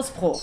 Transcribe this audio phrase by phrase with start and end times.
[0.00, 0.40] Ausbruch.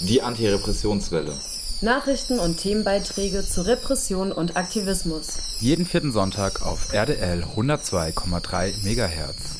[0.00, 1.34] Die Antirepressionswelle.
[1.82, 5.58] Nachrichten und Themenbeiträge zu Repression und Aktivismus.
[5.60, 9.58] Jeden vierten Sonntag auf RDL 102,3 MHz.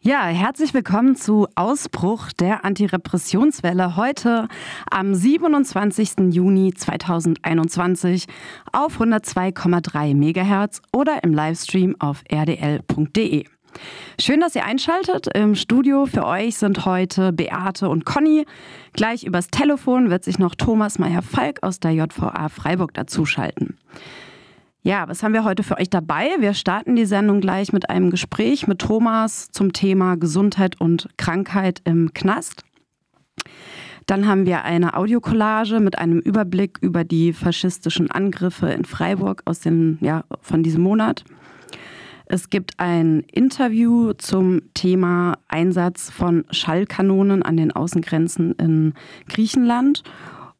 [0.00, 4.48] Ja, herzlich willkommen zu Ausbruch der Antirepressionswelle heute
[4.90, 6.34] am 27.
[6.34, 8.26] Juni 2021
[8.72, 13.46] auf 102,3 MHz oder im Livestream auf rdl.de.
[14.20, 15.28] Schön, dass ihr einschaltet.
[15.34, 18.44] Im Studio für euch sind heute Beate und Conny.
[18.92, 23.78] Gleich übers Telefon wird sich noch Thomas Meyer-Falk aus der JVA Freiburg dazuschalten.
[24.82, 26.30] Ja, was haben wir heute für euch dabei?
[26.38, 31.82] Wir starten die Sendung gleich mit einem Gespräch mit Thomas zum Thema Gesundheit und Krankheit
[31.84, 32.62] im Knast.
[34.06, 39.60] Dann haben wir eine Audiokollage mit einem Überblick über die faschistischen Angriffe in Freiburg aus
[39.60, 41.24] den, ja, von diesem Monat.
[42.32, 48.94] Es gibt ein Interview zum Thema Einsatz von Schallkanonen an den Außengrenzen in
[49.28, 50.04] Griechenland.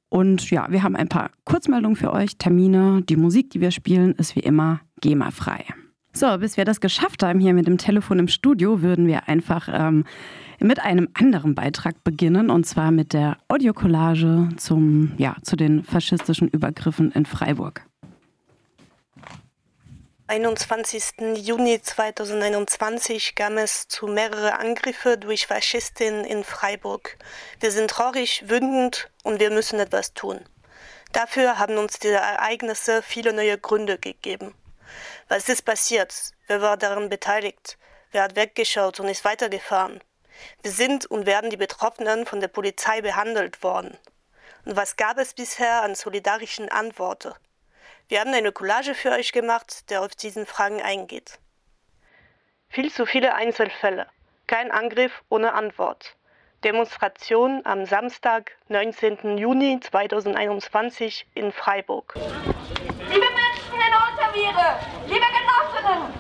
[0.09, 3.03] Und ja, wir haben ein paar Kurzmeldungen für euch, Termine.
[3.03, 5.65] Die Musik, die wir spielen, ist wie immer GEMA-frei.
[6.13, 9.69] So, bis wir das geschafft haben hier mit dem Telefon im Studio, würden wir einfach
[9.73, 10.03] ähm,
[10.59, 16.49] mit einem anderen Beitrag beginnen und zwar mit der Audiokollage zum, ja, zu den faschistischen
[16.49, 17.87] Übergriffen in Freiburg.
[20.31, 21.39] 21.
[21.39, 27.17] Juni 2021 kam es zu mehreren Angriffen durch Faschisten in Freiburg.
[27.59, 30.39] Wir sind traurig, wütend und wir müssen etwas tun.
[31.11, 34.55] Dafür haben uns diese Ereignisse viele neue Gründe gegeben.
[35.27, 36.15] Was ist passiert?
[36.47, 37.77] Wer war daran beteiligt?
[38.13, 40.01] Wer hat weggeschaut und ist weitergefahren?
[40.63, 43.99] Wie sind und werden die Betroffenen von der Polizei behandelt worden?
[44.65, 47.35] Und was gab es bisher an solidarischen Antworten?
[48.11, 51.39] Wir haben eine Collage für euch gemacht, der auf diesen Fragen eingeht.
[52.69, 54.09] Viel zu viele Einzelfälle.
[54.49, 56.17] Kein Angriff ohne Antwort.
[56.65, 59.39] Demonstration am Samstag, 19.
[59.39, 62.15] Juni 2021 in Freiburg.
[62.17, 66.13] Liebe Menschen in Unterviere, liebe Genossinnen,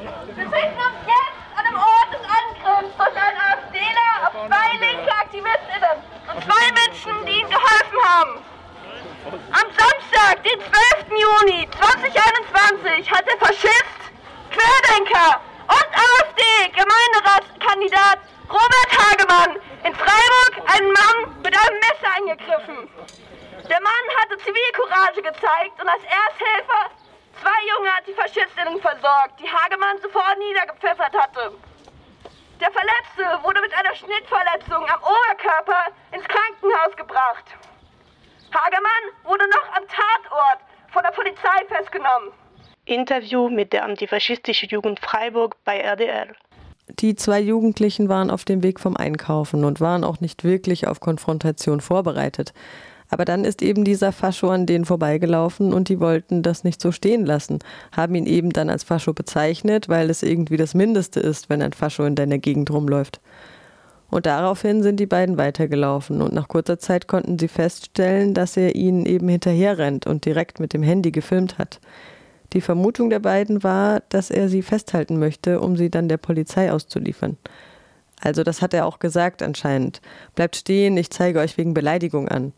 [0.00, 5.12] wir befinden uns jetzt an dem Ort des Angriffs durch einen AfDler auf zwei linke
[5.12, 6.00] AktivistInnen
[6.32, 8.55] und zwei Menschen, die ihm geholfen haben.
[9.26, 10.70] Am Samstag, den 12.
[11.10, 13.98] Juni 2021, hat der Faschist,
[14.54, 22.88] Querdenker und AfD-Gemeinderatskandidat Robert Hagemann in Freiburg einen Mann mit einem Messer angegriffen.
[23.68, 26.90] Der Mann hatte Zivilcourage gezeigt und als Ersthelfer
[27.42, 31.50] zwei junge Antifaschistinnen versorgt, die Hagemann sofort niedergepfeffert hatte.
[32.60, 37.46] Der Verletzte wurde mit einer Schnittverletzung am Oberkörper ins Krankenhaus gebracht.
[38.54, 40.60] Hagemann wurde noch am Tatort
[40.92, 42.32] von der Polizei festgenommen.
[42.84, 46.34] Interview mit der antifaschistischen Jugend Freiburg bei RDL.
[46.88, 51.00] Die zwei Jugendlichen waren auf dem Weg vom Einkaufen und waren auch nicht wirklich auf
[51.00, 52.52] Konfrontation vorbereitet.
[53.08, 56.92] Aber dann ist eben dieser Fascho an denen vorbeigelaufen und die wollten das nicht so
[56.92, 57.60] stehen lassen,
[57.96, 61.72] haben ihn eben dann als Fascho bezeichnet, weil es irgendwie das Mindeste ist, wenn ein
[61.72, 63.20] Fascho in deiner Gegend rumläuft.
[64.10, 68.76] Und daraufhin sind die beiden weitergelaufen und nach kurzer Zeit konnten sie feststellen, dass er
[68.76, 71.80] ihnen eben hinterherrennt und direkt mit dem Handy gefilmt hat.
[72.52, 76.70] Die Vermutung der beiden war, dass er sie festhalten möchte, um sie dann der Polizei
[76.70, 77.36] auszuliefern.
[78.22, 80.00] Also das hat er auch gesagt anscheinend.
[80.34, 82.52] Bleibt stehen, ich zeige euch wegen Beleidigung an.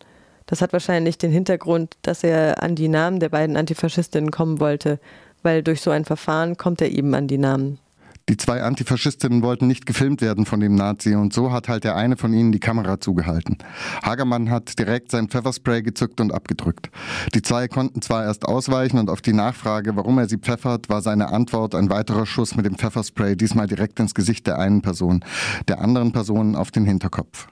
[0.47, 4.98] Das hat wahrscheinlich den Hintergrund, dass er an die Namen der beiden Antifaschistinnen kommen wollte,
[5.42, 7.78] weil durch so ein Verfahren kommt er eben an die Namen.
[8.28, 11.97] Die zwei Antifaschistinnen wollten nicht gefilmt werden von dem Nazi und so hat halt der
[11.97, 13.59] eine von ihnen die Kamera zugehalten.
[14.03, 16.91] Hagermann hat direkt sein Pfefferspray gezückt und abgedrückt.
[17.34, 21.00] Die zwei konnten zwar erst ausweichen und auf die Nachfrage, warum er sie pfeffert, war
[21.00, 25.25] seine Antwort ein weiterer Schuss mit dem Pfefferspray, diesmal direkt ins Gesicht der einen Person,
[25.66, 27.49] der anderen Person auf den Hinterkopf.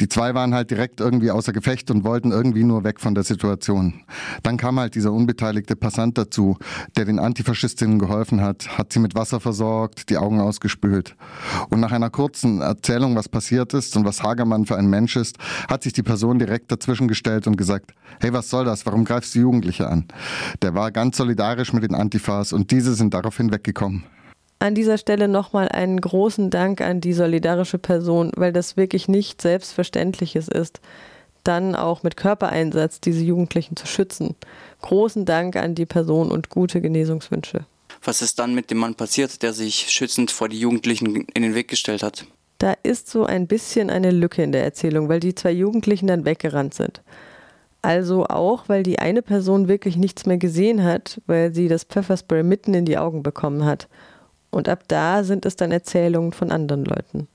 [0.00, 3.24] Die zwei waren halt direkt irgendwie außer Gefecht und wollten irgendwie nur weg von der
[3.24, 3.94] Situation.
[4.42, 6.56] Dann kam halt dieser unbeteiligte Passant dazu,
[6.96, 11.14] der den Antifaschistinnen geholfen hat, hat sie mit Wasser versorgt, die Augen ausgespült.
[11.70, 15.36] Und nach einer kurzen Erzählung, was passiert ist und was Hagermann für ein Mensch ist,
[15.68, 18.86] hat sich die Person direkt dazwischen gestellt und gesagt, hey, was soll das?
[18.86, 20.06] Warum greifst du Jugendliche an?
[20.62, 24.04] Der war ganz solidarisch mit den Antifas und diese sind daraufhin weggekommen.
[24.62, 29.42] An dieser Stelle nochmal einen großen Dank an die solidarische Person, weil das wirklich nicht
[29.42, 30.80] Selbstverständliches ist,
[31.42, 34.36] dann auch mit Körpereinsatz diese Jugendlichen zu schützen.
[34.80, 37.66] Großen Dank an die Person und gute Genesungswünsche.
[38.04, 41.56] Was ist dann mit dem Mann passiert, der sich schützend vor die Jugendlichen in den
[41.56, 42.24] Weg gestellt hat?
[42.58, 46.24] Da ist so ein bisschen eine Lücke in der Erzählung, weil die zwei Jugendlichen dann
[46.24, 47.02] weggerannt sind.
[47.84, 52.44] Also auch, weil die eine Person wirklich nichts mehr gesehen hat, weil sie das Pfefferspray
[52.44, 53.88] mitten in die Augen bekommen hat.
[54.52, 57.26] Und ab da sind es dann Erzählungen von anderen Leuten.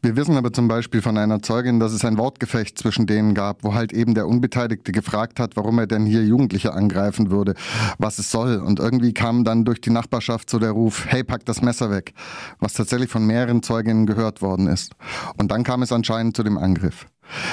[0.00, 3.64] Wir wissen aber zum Beispiel von einer Zeugin, dass es ein Wortgefecht zwischen denen gab,
[3.64, 7.54] wo halt eben der Unbeteiligte gefragt hat, warum er denn hier Jugendliche angreifen würde,
[7.98, 8.58] was es soll.
[8.58, 12.12] Und irgendwie kam dann durch die Nachbarschaft so der Ruf, hey, pack das Messer weg,
[12.60, 14.92] was tatsächlich von mehreren Zeuginnen gehört worden ist.
[15.36, 17.06] Und dann kam es anscheinend zu dem Angriff.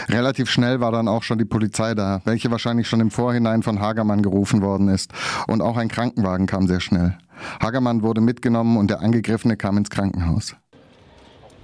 [0.07, 3.79] Relativ schnell war dann auch schon die Polizei da, welche wahrscheinlich schon im Vorhinein von
[3.79, 5.11] Hagermann gerufen worden ist.
[5.47, 7.18] Und auch ein Krankenwagen kam sehr schnell.
[7.61, 10.55] Hagermann wurde mitgenommen und der Angegriffene kam ins Krankenhaus.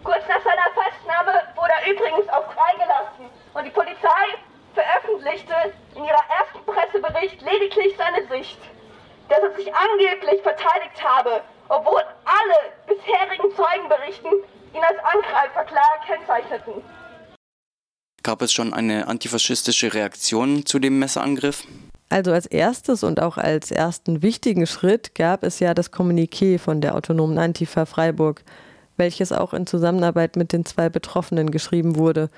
[0.04, 4.26] Kurz nach seiner Festnahme wurde er übrigens auch freigelassen und die Polizei
[4.74, 5.54] veröffentlichte
[5.96, 8.60] in ihrer ersten Pressebericht lediglich seine Sicht,
[9.30, 14.32] dass er sich angeblich verteidigt habe, obwohl alle bisherigen Zeugenberichten
[14.74, 16.84] ihn als Angreifer klar kennzeichneten.
[18.24, 21.66] Gab es schon eine antifaschistische Reaktion zu dem Messerangriff?
[22.12, 26.82] Also als erstes und auch als ersten wichtigen Schritt gab es ja das Kommuniqué von
[26.82, 28.44] der autonomen Antifa Freiburg,
[28.98, 32.30] welches auch in Zusammenarbeit mit den zwei Betroffenen geschrieben wurde.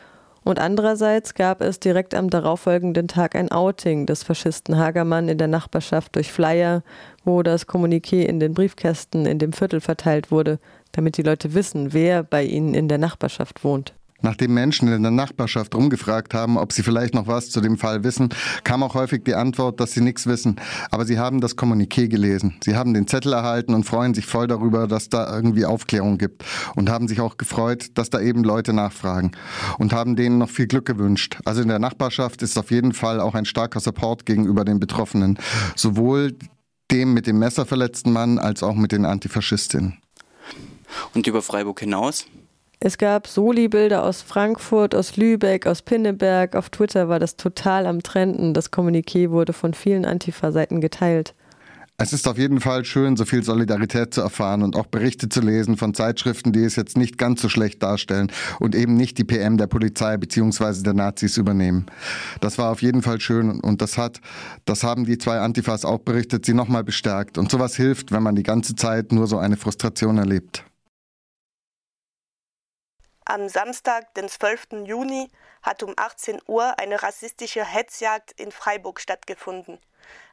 [0.44, 5.48] Und andererseits gab es direkt am darauffolgenden Tag ein Outing des Faschisten Hagermann in der
[5.48, 6.84] Nachbarschaft durch Flyer,
[7.26, 10.60] wo das Kommuniqué in den Briefkästen in dem Viertel verteilt wurde,
[10.92, 13.96] damit die Leute wissen, wer bei ihnen in der Nachbarschaft wohnt.
[14.24, 18.04] Nachdem Menschen in der Nachbarschaft rumgefragt haben, ob sie vielleicht noch was zu dem Fall
[18.04, 18.30] wissen,
[18.64, 20.56] kam auch häufig die Antwort, dass sie nichts wissen.
[20.92, 22.56] Aber sie haben das Kommuniqué gelesen.
[22.64, 26.46] Sie haben den Zettel erhalten und freuen sich voll darüber, dass da irgendwie Aufklärung gibt.
[26.76, 29.32] Und haben sich auch gefreut, dass da eben Leute nachfragen.
[29.78, 31.38] Und haben denen noch viel Glück gewünscht.
[31.44, 35.38] Also in der Nachbarschaft ist auf jeden Fall auch ein starker Support gegenüber den Betroffenen.
[35.76, 36.34] Sowohl
[36.92, 39.98] dem mit dem Messer verletzten Mann als auch mit den Antifaschistinnen.
[41.14, 42.26] Und über Freiburg hinaus?
[42.86, 46.54] Es gab Soli-Bilder aus Frankfurt, aus Lübeck, aus Pinneberg.
[46.54, 48.54] Auf Twitter war das total am Trenden.
[48.54, 51.34] Das Kommuniqué wurde von vielen Antifa-Seiten geteilt.
[51.96, 55.40] Es ist auf jeden Fall schön, so viel Solidarität zu erfahren und auch Berichte zu
[55.40, 59.24] lesen von Zeitschriften, die es jetzt nicht ganz so schlecht darstellen und eben nicht die
[59.24, 60.84] PM der Polizei bzw.
[60.84, 61.86] der Nazis übernehmen.
[62.42, 64.20] Das war auf jeden Fall schön und das hat,
[64.66, 67.38] das haben die zwei Antifas auch berichtet, sie nochmal bestärkt.
[67.38, 70.66] Und sowas hilft, wenn man die ganze Zeit nur so eine Frustration erlebt.
[73.26, 74.86] Am Samstag, den 12.
[74.86, 75.30] Juni,
[75.62, 79.80] hat um 18 Uhr eine rassistische Hetzjagd in Freiburg stattgefunden.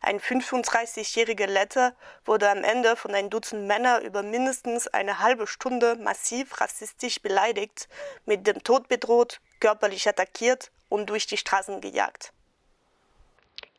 [0.03, 1.95] Ein 35-jähriger Letter
[2.25, 7.89] wurde am Ende von ein Dutzend Männern über mindestens eine halbe Stunde massiv rassistisch beleidigt,
[8.27, 12.33] mit dem Tod bedroht, körperlich attackiert und durch die Straßen gejagt.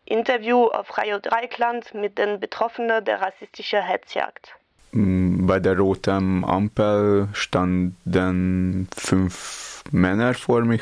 [0.06, 4.56] Interview auf Radio Dreikland mit den Betroffenen der rassistischen Hetzjagd.
[4.94, 10.82] Bei der roten Ampel standen fünf Männer vor mich.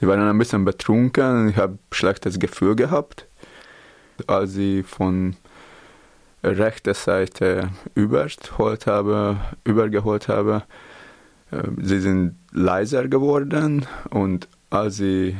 [0.00, 3.26] Sie waren ein bisschen betrunken ich habe ein schlechtes Gefühl gehabt.
[4.26, 5.36] Als ich von
[6.42, 10.64] rechter Seite übergeholt habe, übergeholt habe,
[11.50, 15.36] äh, sie sind leiser geworden und als ich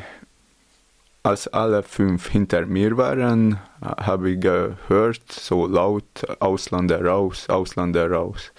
[1.25, 6.05] als alle fünf hinter mir waren, habe ich gehört, so laut,
[6.39, 8.53] Ausländer raus, Ausländer raus.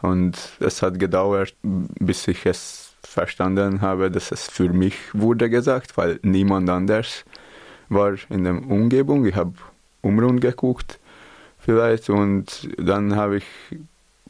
[0.00, 5.98] Und es hat gedauert, bis ich es verstanden habe, dass es für mich wurde gesagt,
[5.98, 7.24] weil niemand anders
[7.90, 9.26] war in der Umgebung.
[9.26, 9.52] Ich habe
[10.00, 10.98] umrund geguckt
[11.58, 13.44] vielleicht und dann habe ich,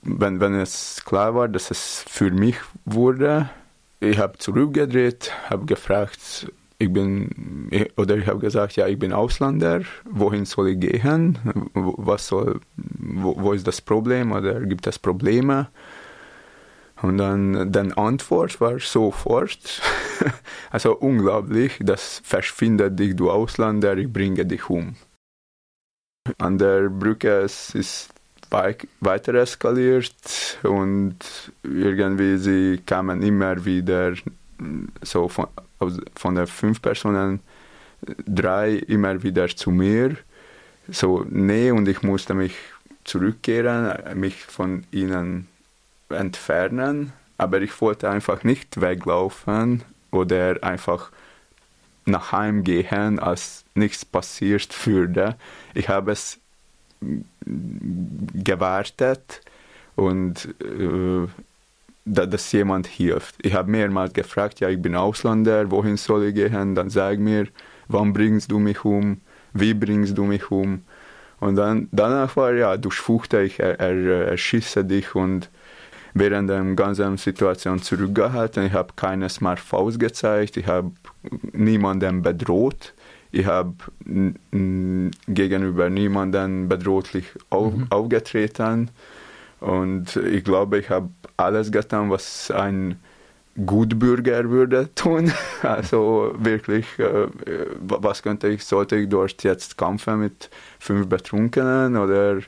[0.02, 3.50] wenn, wenn es klar war, dass es für mich wurde,
[4.00, 9.82] ich habe zurückgedreht, habe gefragt, ich bin, oder ich habe gesagt, ja, ich bin Ausländer,
[10.04, 11.38] wohin soll ich gehen?
[11.74, 15.68] Was soll, wo, wo ist das Problem oder gibt es Probleme?
[17.02, 19.82] Und dann, die Antwort war sofort,
[20.70, 24.94] also unglaublich, das verschwindet dich, du Ausländer, ich bringe dich um.
[26.38, 28.10] An der Brücke es ist
[28.50, 31.16] weiter eskaliert und
[31.62, 34.14] irgendwie sie kamen immer wieder
[35.02, 35.48] so von,
[36.14, 37.40] von den fünf Personen
[38.26, 40.16] drei immer wieder zu mir.
[40.88, 42.54] So, nee, und ich musste mich
[43.04, 45.48] zurückkehren, mich von ihnen
[46.08, 47.12] entfernen.
[47.36, 51.10] Aber ich wollte einfach nicht weglaufen oder einfach
[52.04, 55.36] nach Heim gehen, als nichts passiert würde.
[55.74, 56.38] Ich habe es
[58.34, 59.40] gewartet
[59.94, 61.28] und äh,
[62.08, 63.34] dass jemand hilft.
[63.42, 66.74] Ich habe mehrmals gefragt, ja, ich bin Ausländer, wohin soll ich gehen?
[66.74, 67.46] Dann sag mir,
[67.88, 69.20] wann bringst du mich um?
[69.52, 70.82] Wie bringst du mich um?
[71.40, 75.50] Und dann, danach war ja, durchfuchte ich, er, er, erschieße dich und
[76.14, 78.66] während der ganzen Situation zurückgehalten.
[78.66, 80.90] Ich habe keine Smart Faust gezeigt, ich habe
[81.52, 82.94] niemanden bedroht.
[83.30, 83.74] Ich habe
[85.28, 87.86] gegenüber niemanden bedrohlich auf, mhm.
[87.90, 88.90] aufgetreten.
[89.60, 92.98] Und ich glaube, ich habe alles getan, was ein
[93.66, 95.32] Gutbürger würde tun.
[95.62, 97.26] Also wirklich, äh,
[97.80, 102.38] was könnte ich, sollte ich dort jetzt kämpfen mit fünf Betrunkenen oder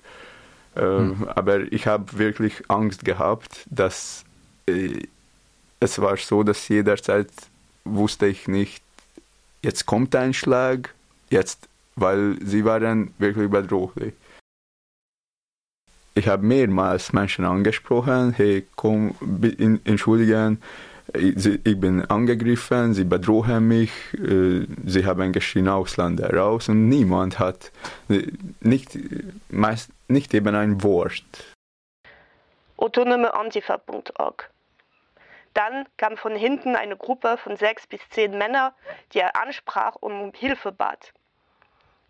[0.77, 1.29] äh, hm.
[1.35, 4.25] aber ich habe wirklich Angst gehabt, dass
[4.67, 5.03] äh,
[5.81, 7.31] es war so, dass jederzeit
[7.85, 8.83] wusste ich nicht,
[9.63, 10.95] jetzt kommt ein Schlag,
[11.31, 14.15] jetzt, weil sie waren wirklich bedrohlich.
[16.21, 19.15] Ich habe mehrmals Menschen angesprochen, hey, komm,
[19.85, 20.63] entschuldigen,
[21.15, 27.73] ich bin angegriffen, sie bedrohen mich, äh, sie haben geschrien Ausländer raus und niemand hat
[28.61, 28.99] nicht,
[29.49, 31.25] meist, nicht eben ein Wort.
[32.77, 34.51] Autonome Antifa.org
[35.55, 38.73] dann kam von hinten eine Gruppe von sechs bis zehn Männern,
[39.15, 41.13] die er ansprach und um Hilfe bat.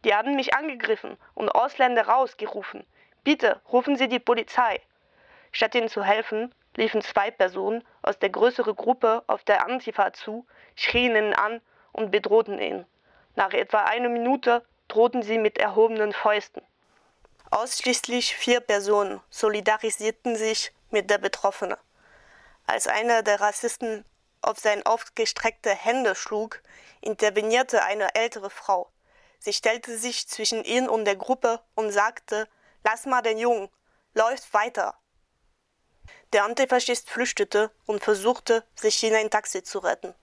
[0.04, 2.84] Die haben mich angegriffen und Ausländer rausgerufen.
[3.24, 4.80] Bitte rufen Sie die Polizei.
[5.52, 10.46] Statt ihnen zu helfen, liefen zwei Personen aus der größeren Gruppe auf der Antifa zu,
[10.74, 11.60] schrien ihn an
[11.92, 12.86] und bedrohten ihn.
[13.34, 16.62] Nach etwa einer Minute drohten sie mit erhobenen Fäusten.
[17.50, 21.76] Ausschließlich vier Personen solidarisierten sich mit der Betroffenen.
[22.66, 24.04] Als einer der Rassisten
[24.42, 26.62] auf seine aufgestreckte Hände schlug,
[27.00, 28.90] intervenierte eine ältere Frau.
[29.38, 32.46] Sie stellte sich zwischen ihn und der Gruppe und sagte,
[32.84, 33.68] Lass mal den Jungen,
[34.14, 34.96] läuft weiter.
[36.32, 40.14] Der Antifaschist flüchtete und versuchte, sich in ein Taxi zu retten.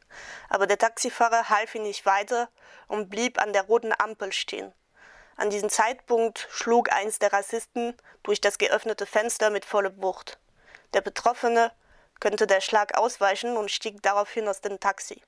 [0.49, 2.49] Aber der Taxifahrer half ihm nicht weiter
[2.87, 4.73] und blieb an der roten Ampel stehen.
[5.35, 10.39] An diesem Zeitpunkt schlug eins der Rassisten durch das geöffnete Fenster mit voller Wucht.
[10.93, 11.71] Der Betroffene
[12.19, 15.21] könnte der Schlag ausweichen und stieg daraufhin aus dem Taxi.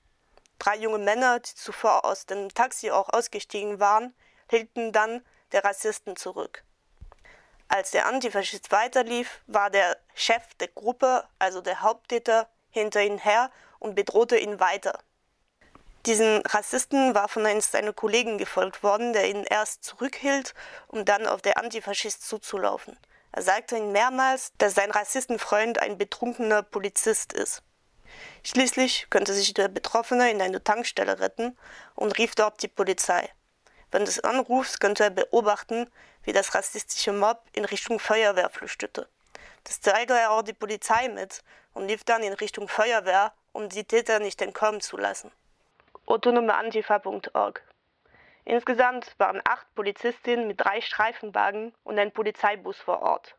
[0.57, 4.15] Drei junge Männer, die zuvor aus dem Taxi auch ausgestiegen waren,
[4.49, 6.63] hielten dann der Rassisten zurück.
[7.69, 13.51] Als der Antifaschist weiterlief, war der Chef der Gruppe, also der Haupttäter, hinter ihm her
[13.77, 14.99] und bedrohte ihn weiter.
[16.07, 20.55] Diesen Rassisten war von einem seiner Kollegen gefolgt worden, der ihn erst zurückhielt,
[20.87, 22.97] um dann auf der Antifaschist zuzulaufen.
[23.31, 27.61] Er sagte ihm mehrmals, dass sein Rassistenfreund ein betrunkener Polizist ist.
[28.43, 31.55] Schließlich könnte sich der Betroffene in eine Tankstelle retten
[31.93, 33.29] und rief dort die Polizei.
[33.91, 35.89] Während des Anrufs könnte er beobachten,
[36.29, 39.09] wie das rassistische Mob in Richtung Feuerwehr flüchtete.
[39.63, 41.41] Das teilte er auch die Polizei mit
[41.73, 45.31] und lief dann in Richtung Feuerwehr, um die Täter nicht entkommen zu lassen.
[46.05, 47.63] Autonomeantifa.org
[48.45, 53.33] Insgesamt waren acht Polizistinnen mit drei Streifenwagen und ein Polizeibus vor Ort.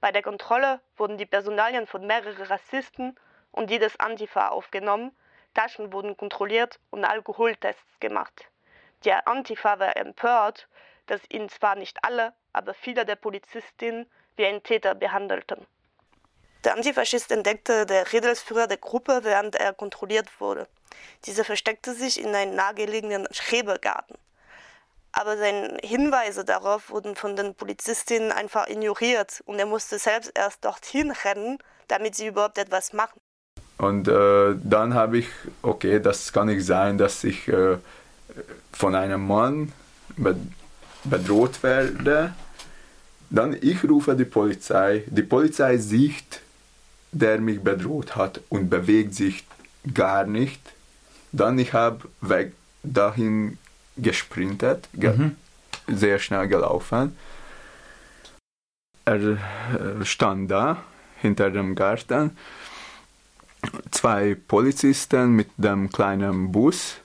[0.00, 3.18] Bei der Kontrolle wurden die Personalien von mehreren Rassisten
[3.50, 5.10] und die des Antifa aufgenommen,
[5.54, 8.44] Taschen wurden kontrolliert und Alkoholtests gemacht.
[9.04, 10.68] Der Antifa war empört,
[11.10, 15.66] dass ihn zwar nicht alle, aber viele der Polizistinnen wie ein Täter behandelten.
[16.64, 20.68] Der Antifaschist entdeckte der Redelsführer der Gruppe, während er kontrolliert wurde.
[21.24, 24.16] Dieser versteckte sich in einem nahegelegenen Schrebergarten
[25.12, 30.64] aber seine Hinweise darauf wurden von den Polizistinnen einfach ignoriert und er musste selbst erst
[30.64, 33.20] dorthin rennen, damit sie überhaupt etwas machen.
[33.78, 35.28] Und äh, dann habe ich,
[35.62, 37.78] okay, das kann nicht sein, dass ich äh,
[38.72, 39.72] von einem Mann
[41.04, 42.34] bedroht werde.
[43.30, 45.04] Dann ich rufe die Polizei.
[45.06, 46.40] Die Polizei sieht,
[47.12, 49.44] der mich bedroht hat und bewegt sich
[49.94, 50.60] gar nicht.
[51.32, 52.52] Dann ich habe weg
[52.82, 53.58] dahin
[53.96, 55.36] gesprintet, ge mhm.
[55.86, 57.16] sehr schnell gelaufen.
[59.04, 59.38] Er äh,
[60.04, 60.82] stand da
[61.20, 62.36] hinter dem Garten.
[63.90, 66.96] Zwei Polizisten mit dem kleinen Bus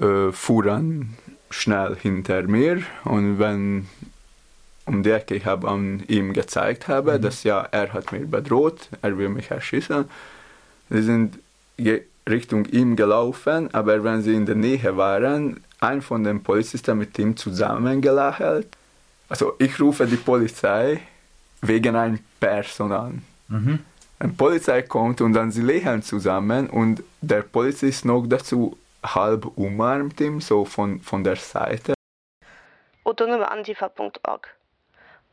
[0.00, 1.16] äh, fuhren
[1.54, 3.88] schnell hinter mir und wenn
[4.86, 7.22] um die Ecke ich habe an ihm gezeigt habe, mhm.
[7.22, 10.04] dass ja er hat mich bedroht, er will mich erschießen.
[10.90, 11.38] Sie sind
[12.28, 17.18] Richtung ihm gelaufen, aber wenn sie in der Nähe waren, ein von den Polizisten mit
[17.18, 18.68] ihm zusammengelächelt.
[19.28, 21.00] Also ich rufe die Polizei
[21.62, 23.22] wegen einer Person an.
[23.48, 23.78] Mhm.
[24.18, 30.20] Eine Polizei kommt und dann sie lächeln zusammen und der Polizist noch dazu halb umarmt
[30.20, 31.94] ihn, so von, von der Seite.
[33.04, 34.48] Autonomeantifa.org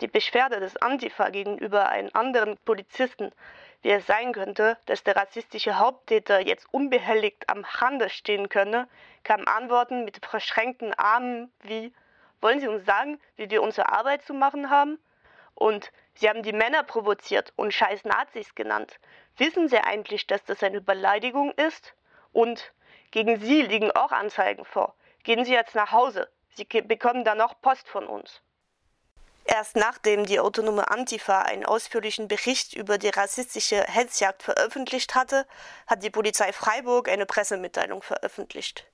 [0.01, 3.31] Die Beschwerde des Antifa gegenüber einem anderen Polizisten
[3.81, 8.87] wie es sein könnte, dass der rassistische Haupttäter jetzt unbehelligt am Rande stehen könne,
[9.23, 11.93] kamen Antworten mit verschränkten Armen wie
[12.41, 14.97] Wollen Sie uns sagen, wie wir unsere Arbeit zu machen haben?
[15.53, 18.99] Und Sie haben die Männer provoziert und scheiß Nazis genannt.
[19.37, 21.93] Wissen Sie eigentlich, dass das eine Beleidigung ist?
[22.33, 22.73] Und
[23.11, 24.95] gegen Sie liegen auch Anzeigen vor.
[25.23, 26.29] Gehen Sie jetzt nach Hause.
[26.55, 28.41] Sie bekommen dann noch Post von uns.
[29.45, 35.47] Erst nachdem die autonome Antifa einen ausführlichen Bericht über die rassistische Hetzjagd veröffentlicht hatte,
[35.87, 38.85] hat die Polizei Freiburg eine Pressemitteilung veröffentlicht.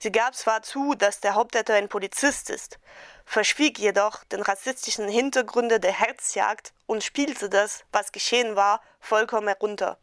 [0.00, 2.78] Sie gab zwar zu, dass der Haupttäter ein Polizist ist,
[3.24, 9.98] verschwieg jedoch den rassistischen Hintergründe der Hetzjagd und spielte das, was geschehen war, vollkommen herunter.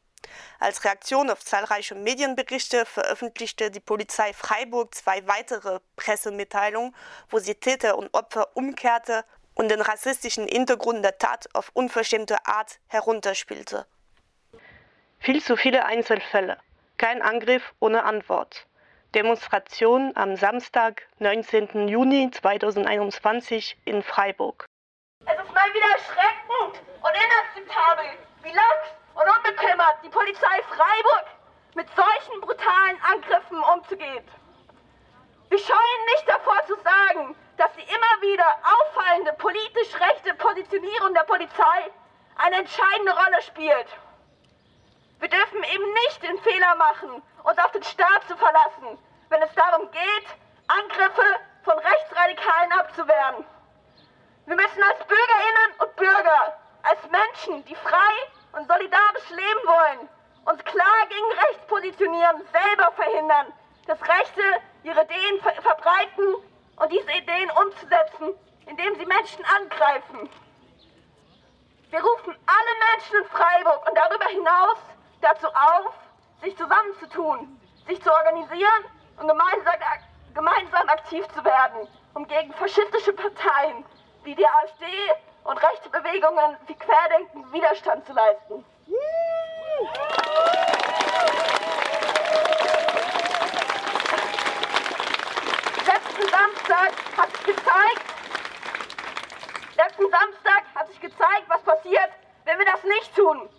[0.59, 6.95] Als Reaktion auf zahlreiche Medienberichte veröffentlichte die Polizei Freiburg zwei weitere Pressemitteilungen,
[7.29, 9.25] wo sie Täter und Opfer umkehrte
[9.55, 13.85] und den rassistischen Hintergrund der Tat auf unverschämte Art herunterspielte.
[15.19, 16.57] Viel zu viele Einzelfälle,
[16.97, 18.65] kein Angriff ohne Antwort.
[19.13, 21.87] Demonstration am Samstag, 19.
[21.89, 24.65] Juni 2021 in Freiburg.
[25.25, 28.05] Es ist mal wieder erschreckend und inakzeptabel,
[28.43, 31.25] wie lax und unbekümmert die Polizei Freiburg
[31.75, 34.27] mit solchen brutalen Angriffen umzugehen.
[35.49, 41.23] Wir scheuen nicht davor zu sagen, dass die immer wieder auffallende politisch rechte Positionierung der
[41.23, 41.91] Polizei
[42.37, 43.87] eine entscheidende Rolle spielt.
[45.19, 48.97] Wir dürfen eben nicht den Fehler machen, uns auf den Staat zu verlassen,
[49.29, 50.27] wenn es darum geht,
[50.67, 53.45] Angriffe von Rechtsradikalen abzuwehren.
[54.47, 58.13] Wir müssen als Bürgerinnen und Bürger, als Menschen, die frei
[58.53, 60.09] und solidarisch leben wollen,
[60.45, 63.53] uns klar gegen Rechts positionieren, selber verhindern,
[63.87, 64.41] dass Rechte
[64.83, 66.35] ihre Ideen ver verbreiten
[66.77, 68.33] und diese Ideen umzusetzen,
[68.65, 70.29] indem sie Menschen angreifen.
[71.89, 74.77] Wir rufen alle Menschen in Freiburg und darüber hinaus
[75.21, 75.93] dazu auf,
[76.41, 78.85] sich zusammenzutun, sich zu organisieren
[79.17, 79.73] und gemeinsam,
[80.33, 83.85] gemeinsam aktiv zu werden, um gegen faschistische Parteien
[84.23, 84.85] wie die AfD
[85.43, 88.65] und rechte Bewegungen wie Querdenken Widerstand zu leisten.
[95.85, 98.05] Letzten Samstag hat sich gezeigt,
[99.75, 102.09] letzten Samstag hat sich gezeigt, was passiert,
[102.45, 103.49] wenn wir das nicht tun.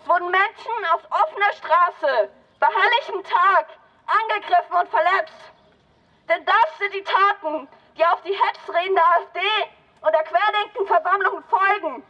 [0.00, 3.66] Es wurden Menschen auf offener Straße bei helllichem Tag
[4.06, 5.52] angegriffen und verletzt.
[6.28, 9.40] Denn das sind die Taten, die auf die Hetzreden der AfD
[10.02, 12.02] und der Querdenkenversammlungen folgen.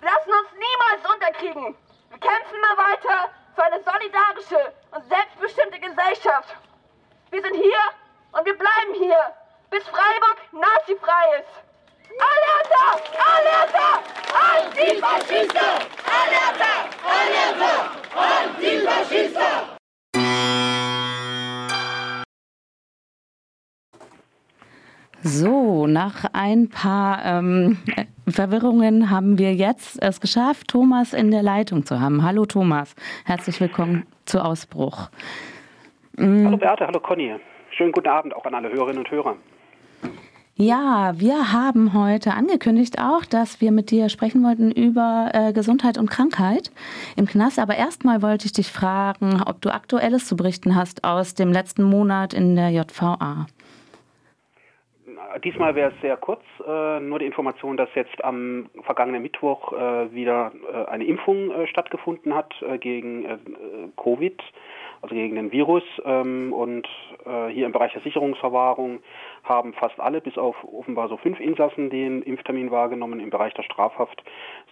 [0.00, 1.76] Wir lassen uns niemals unterkriegen.
[2.10, 6.56] Wir kämpfen immer weiter für eine solidarische und selbstbestimmte Gesellschaft.
[7.30, 7.80] Wir sind hier
[8.32, 9.34] und wir bleiben hier,
[9.70, 11.70] bis Freiburg nazifrei ist.
[12.18, 12.84] Alerta!
[13.36, 14.02] Alerta!
[14.56, 15.68] Antifaschista!
[16.10, 16.72] Alerta!
[17.06, 17.72] Alerta!
[18.16, 19.80] Antifaschista!
[25.22, 27.78] So, nach ein paar ähm,
[28.28, 32.24] Verwirrungen haben wir jetzt es geschafft, Thomas in der Leitung zu haben.
[32.24, 35.10] Hallo Thomas, herzlich willkommen zu Ausbruch.
[36.16, 36.46] Mhm.
[36.46, 37.36] Hallo Beate, hallo Conny.
[37.70, 39.36] Schönen guten Abend auch an alle Hörerinnen und Hörer.
[40.56, 45.96] Ja, wir haben heute angekündigt auch, dass wir mit dir sprechen wollten über äh, Gesundheit
[45.96, 46.70] und Krankheit
[47.16, 47.58] im Knast.
[47.58, 51.84] Aber erstmal wollte ich dich fragen, ob du Aktuelles zu berichten hast aus dem letzten
[51.84, 53.46] Monat in der JVA.
[55.38, 60.12] Diesmal wäre es sehr kurz, äh, nur die Information, dass jetzt am vergangenen Mittwoch äh,
[60.12, 63.38] wieder äh, eine Impfung äh, stattgefunden hat äh, gegen äh,
[63.96, 64.42] Covid,
[65.02, 65.84] also gegen den Virus.
[66.04, 66.88] Ähm, und
[67.50, 69.00] hier im Bereich der Sicherungsverwahrung
[69.44, 73.20] haben fast alle, bis auf offenbar so fünf Insassen, den Impftermin wahrgenommen.
[73.20, 74.22] Im Bereich der Strafhaft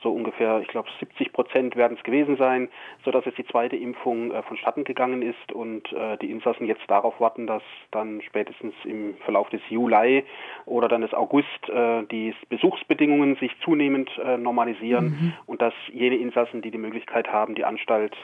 [0.02, 2.68] so ungefähr, ich glaube, 70 Prozent werden es gewesen sein,
[3.04, 7.20] sodass jetzt die zweite Impfung äh, vonstatten gegangen ist und äh, die Insassen jetzt darauf
[7.20, 10.24] warten, dass dann spätestens im Verlauf des Juli
[10.66, 15.32] oder dann des August äh, die Besuchsbedingungen sich zunehmend äh, normalisieren mhm.
[15.46, 18.16] und dass jene Insassen, die die Möglichkeit haben, die Anstalt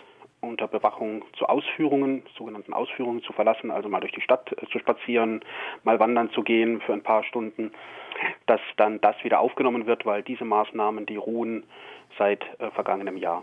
[0.49, 4.79] unter Bewachung zu Ausführungen, sogenannten Ausführungen zu verlassen, also mal durch die Stadt äh, zu
[4.79, 5.41] spazieren,
[5.83, 7.73] mal wandern zu gehen für ein paar Stunden,
[8.47, 11.65] dass dann das wieder aufgenommen wird, weil diese Maßnahmen, die ruhen
[12.19, 13.43] seit äh, vergangenem Jahr.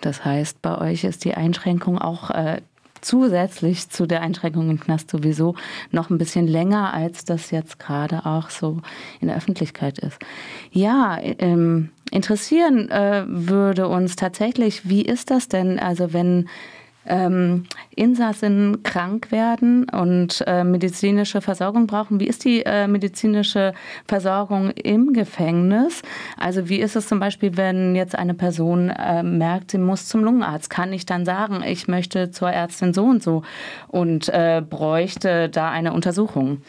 [0.00, 2.62] Das heißt, bei euch ist die Einschränkung auch äh,
[3.02, 5.54] zusätzlich zu der Einschränkung im Knast sowieso
[5.90, 8.78] noch ein bisschen länger, als das jetzt gerade auch so
[9.20, 10.18] in der Öffentlichkeit ist.
[10.70, 16.48] Ja, ähm, interessieren äh, würde uns tatsächlich, wie ist das denn, also wenn
[17.06, 22.20] ähm, Insassen krank werden und äh, medizinische Versorgung brauchen.
[22.20, 23.74] Wie ist die äh, medizinische
[24.06, 26.02] Versorgung im Gefängnis?
[26.38, 30.22] Also wie ist es zum Beispiel, wenn jetzt eine Person äh, merkt, sie muss zum
[30.22, 30.70] Lungenarzt?
[30.70, 33.42] Kann ich dann sagen, ich möchte zur Ärztin so und so
[33.88, 36.62] und äh, bräuchte da eine Untersuchung?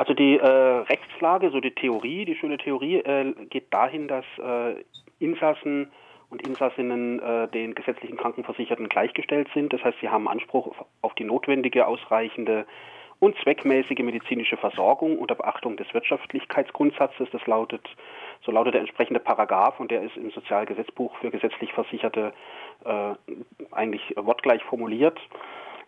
[0.00, 4.24] Also die äh, Rechtslage, so die Theorie, die schöne Theorie äh, geht dahin, dass
[5.18, 5.90] Insassen
[6.30, 9.72] und Insassinnen äh, den gesetzlichen Krankenversicherten gleichgestellt sind.
[9.72, 12.66] Das heißt, sie haben Anspruch auf die notwendige, ausreichende
[13.18, 17.28] und zweckmäßige medizinische Versorgung unter Beachtung des Wirtschaftlichkeitsgrundsatzes.
[17.32, 17.86] Das lautet,
[18.42, 22.32] so lautet der entsprechende Paragraph und der ist im Sozialgesetzbuch für gesetzlich Versicherte
[22.84, 23.14] äh,
[23.72, 25.18] eigentlich wortgleich formuliert.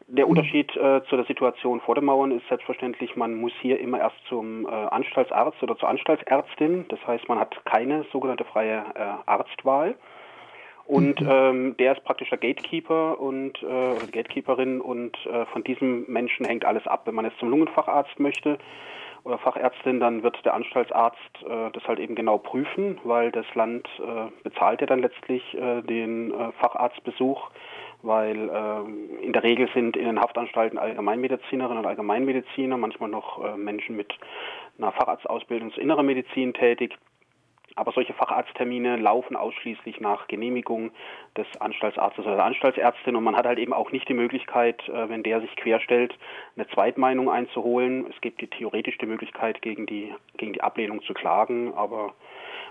[0.09, 0.29] Der.
[0.29, 4.17] Unterschied äh, zu der Situation vor den Mauern ist selbstverständlich, man muss hier immer erst
[4.29, 6.87] zum äh, Anstaltsarzt oder zur Anstaltsärztin.
[6.89, 9.95] Das heißt, man hat keine sogenannte freie äh, Arztwahl.
[10.85, 11.29] Und mhm.
[11.31, 16.45] ähm, der ist praktisch der Gatekeeper und äh, oder Gatekeeperin und äh, von diesem Menschen
[16.45, 17.03] hängt alles ab.
[17.05, 18.59] Wenn man jetzt zum Lungenfacharzt möchte
[19.25, 23.89] oder Fachärztin, dann wird der Anstaltsarzt äh, das halt eben genau prüfen, weil das Land
[24.01, 27.51] äh, bezahlt ja dann letztlich äh, den äh, Facharztbesuch,
[28.03, 33.57] weil äh, in der Regel sind in den Haftanstalten Allgemeinmedizinerinnen und Allgemeinmediziner, manchmal noch äh,
[33.57, 34.13] Menschen mit
[34.79, 36.97] einer Facharztausbildung zur inneren Medizin tätig.
[37.75, 40.91] Aber solche Facharzttermine laufen ausschließlich nach Genehmigung
[41.37, 45.09] des Anstaltsarztes oder der Anstaltsärztin und man hat halt eben auch nicht die Möglichkeit, äh,
[45.09, 46.15] wenn der sich querstellt,
[46.57, 48.07] eine Zweitmeinung einzuholen.
[48.11, 52.13] Es gibt die theoretisch die Möglichkeit, gegen die, gegen die Ablehnung zu klagen, aber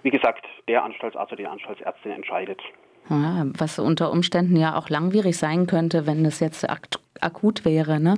[0.04, 2.62] wie gesagt, der Anstaltsarzt oder die Anstaltsärztin entscheidet.
[3.10, 6.88] Ja, was unter Umständen ja auch langwierig sein könnte, wenn es jetzt ak
[7.20, 8.00] akut wäre.
[8.00, 8.18] Ne?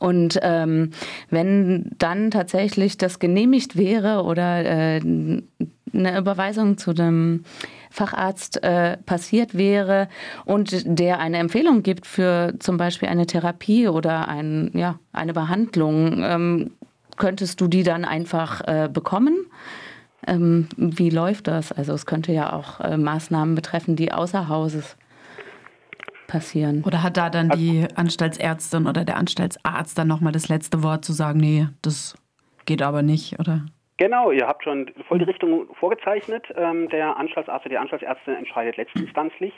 [0.00, 0.90] Und ähm,
[1.30, 5.00] wenn dann tatsächlich das genehmigt wäre oder äh,
[5.94, 7.44] eine Überweisung zu dem
[7.90, 10.08] Facharzt äh, passiert wäre
[10.44, 16.22] und der eine Empfehlung gibt für zum Beispiel eine Therapie oder ein, ja, eine Behandlung,
[16.24, 16.70] ähm,
[17.16, 19.46] könntest du die dann einfach äh, bekommen?
[20.26, 21.72] Ähm, wie läuft das?
[21.72, 24.96] Also es könnte ja auch äh, Maßnahmen betreffen, die außer Hauses
[26.28, 26.82] passieren.
[26.86, 31.12] Oder hat da dann die Anstaltsärztin oder der Anstaltsarzt dann nochmal das letzte Wort zu
[31.12, 32.16] sagen, nee, das
[32.64, 33.66] geht aber nicht, oder?
[33.98, 36.46] Genau, ihr habt schon voll die Richtung vorgezeichnet.
[36.56, 39.52] Ähm, der Anstaltsarzt oder die Anstaltsärztin entscheidet letztinstanzlich.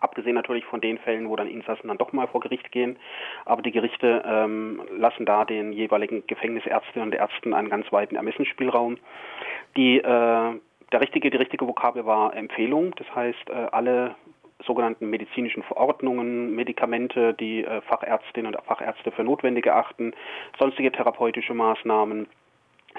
[0.00, 2.98] Abgesehen natürlich von den Fällen, wo dann Insassen dann doch mal vor Gericht gehen.
[3.44, 8.98] Aber die Gerichte ähm, lassen da den jeweiligen Gefängnisärztinnen und Ärzten einen ganz weiten Ermessensspielraum.
[9.76, 12.94] Die, äh, der richtige, die richtige Vokabel war Empfehlung.
[12.96, 14.14] Das heißt, äh, alle
[14.64, 20.12] sogenannten medizinischen Verordnungen, Medikamente, die äh, Fachärztinnen und Fachärzte für notwendig erachten,
[20.58, 22.26] sonstige therapeutische Maßnahmen,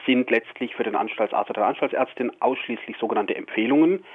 [0.06, 4.06] sind letztlich für den Anstaltsarzt oder Anstaltsärztin ausschließlich sogenannte Empfehlungen.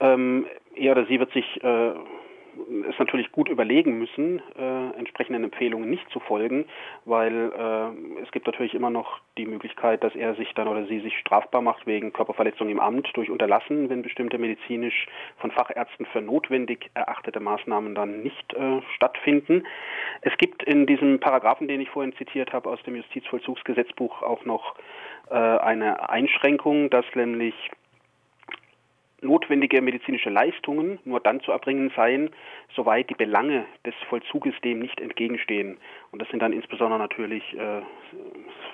[0.00, 1.92] Ähm, er oder sie wird sich äh,
[2.88, 6.66] es natürlich gut überlegen müssen, äh, entsprechenden Empfehlungen nicht zu folgen,
[7.04, 11.00] weil äh, es gibt natürlich immer noch die Möglichkeit, dass er sich dann oder sie
[11.00, 15.06] sich strafbar macht wegen Körperverletzung im Amt durch Unterlassen, wenn bestimmte medizinisch
[15.38, 19.64] von Fachärzten für notwendig erachtete Maßnahmen dann nicht äh, stattfinden.
[20.20, 24.74] Es gibt in diesem Paragraphen, den ich vorhin zitiert habe, aus dem Justizvollzugsgesetzbuch auch noch
[25.30, 27.54] äh, eine Einschränkung, dass nämlich
[29.22, 32.30] notwendige medizinische Leistungen nur dann zu erbringen seien,
[32.74, 35.78] soweit die Belange des Vollzuges dem nicht entgegenstehen.
[36.10, 37.82] Und das sind dann insbesondere natürlich äh,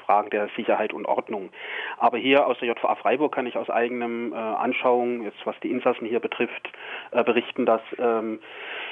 [0.07, 1.51] Fragen der Sicherheit und Ordnung.
[1.99, 5.71] Aber hier aus der JVA Freiburg kann ich aus eigenem äh, Anschauung, jetzt was die
[5.71, 6.73] Insassen hier betrifft,
[7.11, 8.41] äh, berichten, dass ähm,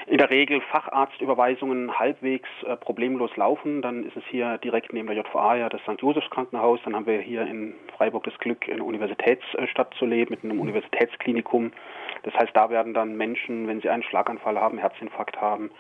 [0.07, 3.83] in der Regel Facharztüberweisungen halbwegs äh, problemlos laufen.
[3.83, 6.01] Dann ist es hier direkt neben der JVA ja das St.
[6.01, 6.81] Josefs Krankenhaus.
[6.85, 10.61] Dann haben wir hier in Freiburg das Glück, in einer Universitätsstadt zu leben mit einem
[10.61, 11.73] Universitätsklinikum.
[12.23, 15.71] Das heißt, da werden dann Menschen, wenn sie einen Schlaganfall haben, Herzinfarkt haben,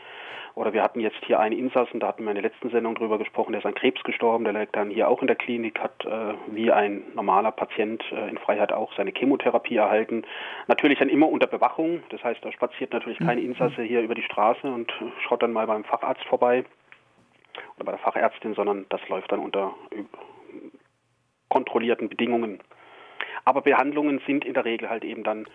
[0.55, 3.19] oder wir hatten jetzt hier einen Insassen, da hatten wir in der letzten Sendung drüber
[3.19, 6.05] gesprochen, der ist an Krebs gestorben, der liegt dann hier auch in der Klinik, hat
[6.05, 10.25] äh, wie ein normaler Patient äh, in Freiheit auch seine Chemotherapie erhalten.
[10.67, 13.47] Natürlich dann immer unter Bewachung, das heißt, da spaziert natürlich kein mhm.
[13.47, 14.93] Insasse hier über die Straße und
[15.27, 16.65] schaut dann mal beim Facharzt vorbei
[17.77, 20.03] oder bei der Fachärztin, sondern das läuft dann unter äh,
[21.49, 22.61] kontrollierten Bedingungen.
[23.45, 25.47] Aber Behandlungen sind in der Regel halt eben dann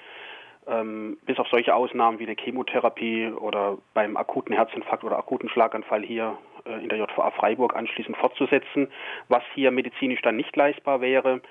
[0.67, 6.03] ähm, bis auf solche Ausnahmen wie eine Chemotherapie oder beim akuten Herzinfarkt oder akuten Schlaganfall
[6.03, 8.87] hier äh, in der JVA Freiburg anschließend fortzusetzen,
[9.27, 11.41] was hier medizinisch dann nicht leistbar wäre.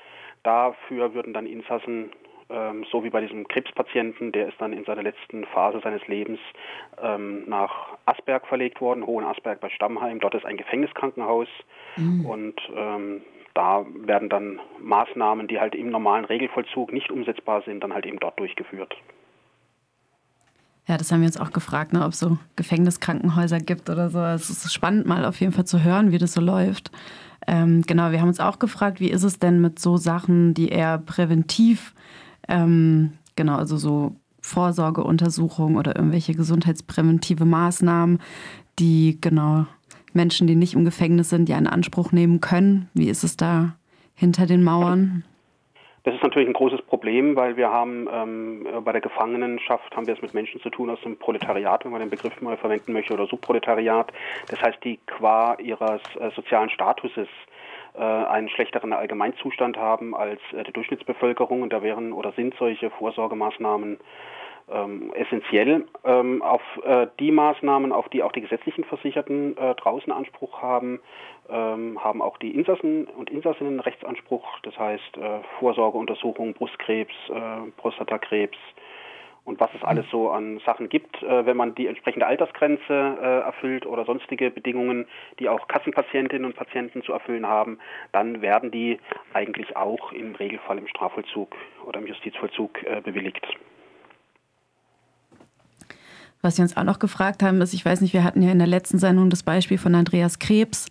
[0.42, 2.10] Dafür würden dann Insassen
[2.50, 6.40] ähm, so wie bei diesem Krebspatienten, der ist dann in seiner letzten Phase seines Lebens
[7.00, 10.20] ähm, nach Asberg verlegt worden, Hohen Asberg bei Stammheim.
[10.20, 11.48] Dort ist ein Gefängniskrankenhaus
[11.96, 12.26] mhm.
[12.26, 13.22] und ähm,
[13.54, 18.18] da werden dann Maßnahmen, die halt im normalen Regelvollzug nicht umsetzbar sind, dann halt eben
[18.18, 18.94] dort durchgeführt.
[20.86, 24.20] Ja, das haben wir uns auch gefragt, ne, ob es so Gefängniskrankenhäuser gibt oder so.
[24.20, 26.90] Es ist spannend, mal auf jeden Fall zu hören, wie das so läuft.
[27.46, 30.68] Ähm, genau, wir haben uns auch gefragt, wie ist es denn mit so Sachen, die
[30.68, 31.94] eher präventiv,
[32.48, 38.20] ähm, genau, also so Vorsorgeuntersuchungen oder irgendwelche gesundheitspräventive Maßnahmen,
[38.78, 39.66] die genau
[40.14, 42.88] Menschen, die nicht im Gefängnis sind, ja in Anspruch nehmen können?
[42.94, 43.76] Wie ist es da
[44.14, 45.24] hinter den Mauern?
[46.04, 50.14] Das ist natürlich ein großes Problem, weil wir haben ähm, bei der Gefangenenschaft haben wir
[50.14, 53.12] es mit Menschen zu tun aus dem Proletariat, wenn man den Begriff mal verwenden möchte,
[53.12, 54.10] oder Subproletariat.
[54.48, 57.28] Das heißt, die qua ihres äh, sozialen Statuses
[57.94, 62.88] äh, einen schlechteren Allgemeinzustand haben als äh, die Durchschnittsbevölkerung und da wären oder sind solche
[62.88, 63.98] Vorsorgemaßnahmen
[64.70, 65.86] ähm, essentiell.
[66.04, 71.00] Ähm, auf äh, die Maßnahmen, auf die auch die gesetzlichen Versicherten äh, draußen Anspruch haben,
[71.48, 74.46] ähm, haben auch die Insassen und Insassinnen Rechtsanspruch.
[74.62, 78.58] Das heißt äh, Vorsorgeuntersuchungen, Brustkrebs, äh, Prostatakrebs
[79.44, 82.82] und was es alles so an Sachen gibt, äh, wenn man die entsprechende Altersgrenze
[83.20, 85.06] äh, erfüllt oder sonstige Bedingungen,
[85.38, 87.78] die auch Kassenpatientinnen und Patienten zu erfüllen haben,
[88.12, 89.00] dann werden die
[89.32, 93.46] eigentlich auch im Regelfall im Strafvollzug oder im Justizvollzug bewilligt.
[96.42, 98.58] Was Sie uns auch noch gefragt haben, ist, ich weiß nicht, wir hatten ja in
[98.58, 100.86] der letzten Sendung das Beispiel von Andreas Krebs,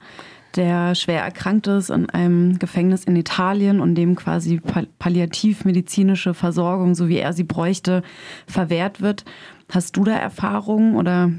[0.56, 4.62] der schwer erkrankt ist in einem Gefängnis in Italien und dem quasi
[5.00, 8.04] palliativmedizinische Versorgung, so wie er sie bräuchte,
[8.48, 9.26] verwehrt wird.
[9.72, 11.32] Hast du da Erfahrungen oder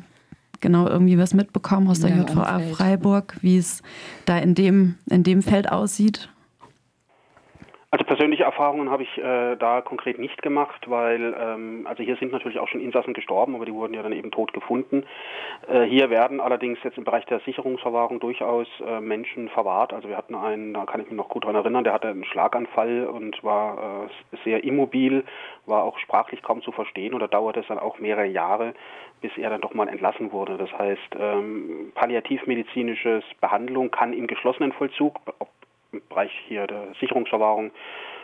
[0.61, 3.83] genau irgendwie was mitbekommen aus der JVA Freiburg, wie es
[4.27, 6.29] da in dem, in dem Feld aussieht?
[7.93, 12.31] Also persönliche Erfahrungen habe ich äh, da konkret nicht gemacht, weil ähm, also hier sind
[12.31, 15.03] natürlich auch schon Insassen gestorben, aber die wurden ja dann eben tot gefunden.
[15.67, 19.93] Äh, hier werden allerdings jetzt im Bereich der Sicherungsverwahrung durchaus äh, Menschen verwahrt.
[19.93, 22.25] Also wir hatten einen, da kann ich mich noch gut dran erinnern, der hatte einen
[22.25, 25.25] Schlaganfall und war äh, sehr immobil,
[25.67, 28.75] war auch sprachlich kaum zu verstehen und da dauerte es dann auch mehrere Jahre,
[29.21, 30.59] bis er dann doch mal entlassen wurde.
[30.59, 35.19] Das heißt, ähm, palliativmedizinisches Behandlung kann im geschlossenen Vollzug,
[35.93, 37.71] im Bereich hier der Sicherungsverwahrung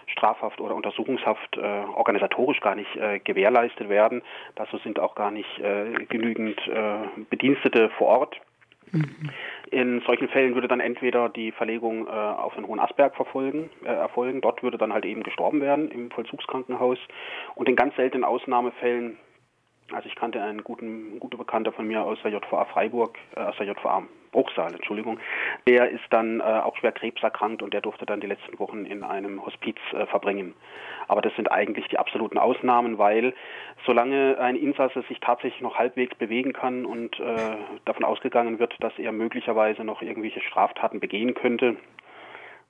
[0.09, 4.22] Strafhaft oder Untersuchungshaft äh, organisatorisch gar nicht äh, gewährleistet werden.
[4.55, 6.98] Dazu sind auch gar nicht äh, genügend äh,
[7.29, 8.40] Bedienstete vor Ort.
[8.92, 9.31] Mhm.
[9.72, 13.88] In solchen Fällen würde dann entweder die Verlegung äh, auf den Hohen Asberg verfolgen, äh,
[13.88, 14.40] erfolgen.
[14.40, 16.98] Dort würde dann halt eben gestorben werden im Vollzugskrankenhaus.
[17.57, 19.18] Und in ganz seltenen Ausnahmefällen
[19.92, 23.40] also ich kannte einen guten, ein guter Bekannter von mir aus der JVA Freiburg, äh,
[23.40, 24.02] aus der JVA
[24.37, 25.18] Bruchsal, Entschuldigung.
[25.66, 29.03] Der ist dann äh, auch schwer krebserkrankt und der durfte dann die letzten Wochen in
[29.03, 30.53] einem Hospiz äh, verbringen.
[31.09, 33.33] Aber das sind eigentlich die absoluten Ausnahmen, weil
[33.87, 38.92] solange ein Insasse sich tatsächlich noch halbwegs bewegen kann und äh, davon ausgegangen wird, dass
[38.99, 41.77] er möglicherweise noch irgendwelche Straftaten begehen könnte,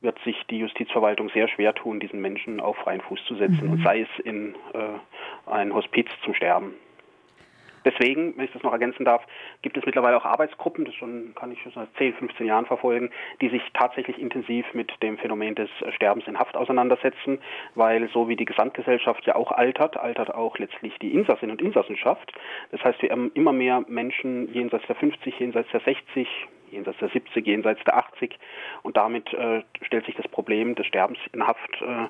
[0.03, 3.73] wird sich die Justizverwaltung sehr schwer tun, diesen Menschen auf freien Fuß zu setzen mhm.
[3.73, 6.75] und sei es in äh, ein Hospiz zum Sterben.
[7.87, 9.25] Deswegen, wenn ich das noch ergänzen darf,
[9.63, 13.11] gibt es mittlerweile auch Arbeitsgruppen, das schon kann ich schon seit 10, 15 Jahren verfolgen,
[13.41, 17.39] die sich tatsächlich intensiv mit dem Phänomen des Sterbens in Haft auseinandersetzen,
[17.77, 22.33] weil so wie die Gesamtgesellschaft ja auch altert, altert auch letztlich die Insassin und Insassenschaft.
[22.73, 26.27] Das heißt, wir haben immer mehr Menschen jenseits der 50, jenseits der 60,
[26.73, 28.37] jenseits der 70, jenseits der 80
[28.83, 32.09] und damit äh, stellt sich das Problem des Sterbens in Haft äh,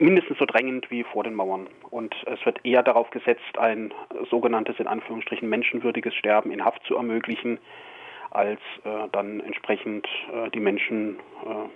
[0.00, 1.68] mindestens so drängend wie vor den Mauern.
[1.90, 3.92] Und es wird eher darauf gesetzt, ein
[4.30, 7.58] sogenanntes in Anführungsstrichen menschenwürdiges Sterben in Haft zu ermöglichen,
[8.30, 11.68] als äh, dann entsprechend äh, die Menschen äh,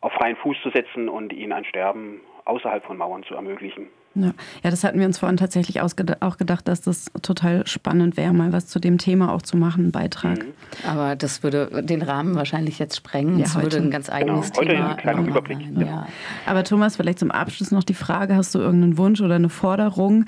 [0.00, 3.88] auf freien Fuß zu setzen und ihnen ein Sterben außerhalb von Mauern zu ermöglichen.
[4.14, 4.32] Ja.
[4.64, 8.52] ja, das hatten wir uns vorhin tatsächlich auch gedacht, dass das total spannend wäre, mal
[8.52, 10.38] was zu dem Thema auch zu machen, einen Beitrag.
[10.38, 10.52] Mhm.
[10.84, 13.38] Aber das würde den Rahmen wahrscheinlich jetzt sprengen.
[13.38, 13.64] Ja, das heute.
[13.66, 14.72] würde ein ganz eigenes genau.
[14.72, 15.58] Thema Heute ein Überblick.
[15.58, 15.86] Sein.
[15.86, 16.06] Ja.
[16.44, 20.24] Aber Thomas, vielleicht zum Abschluss noch die Frage, hast du irgendeinen Wunsch oder eine Forderung,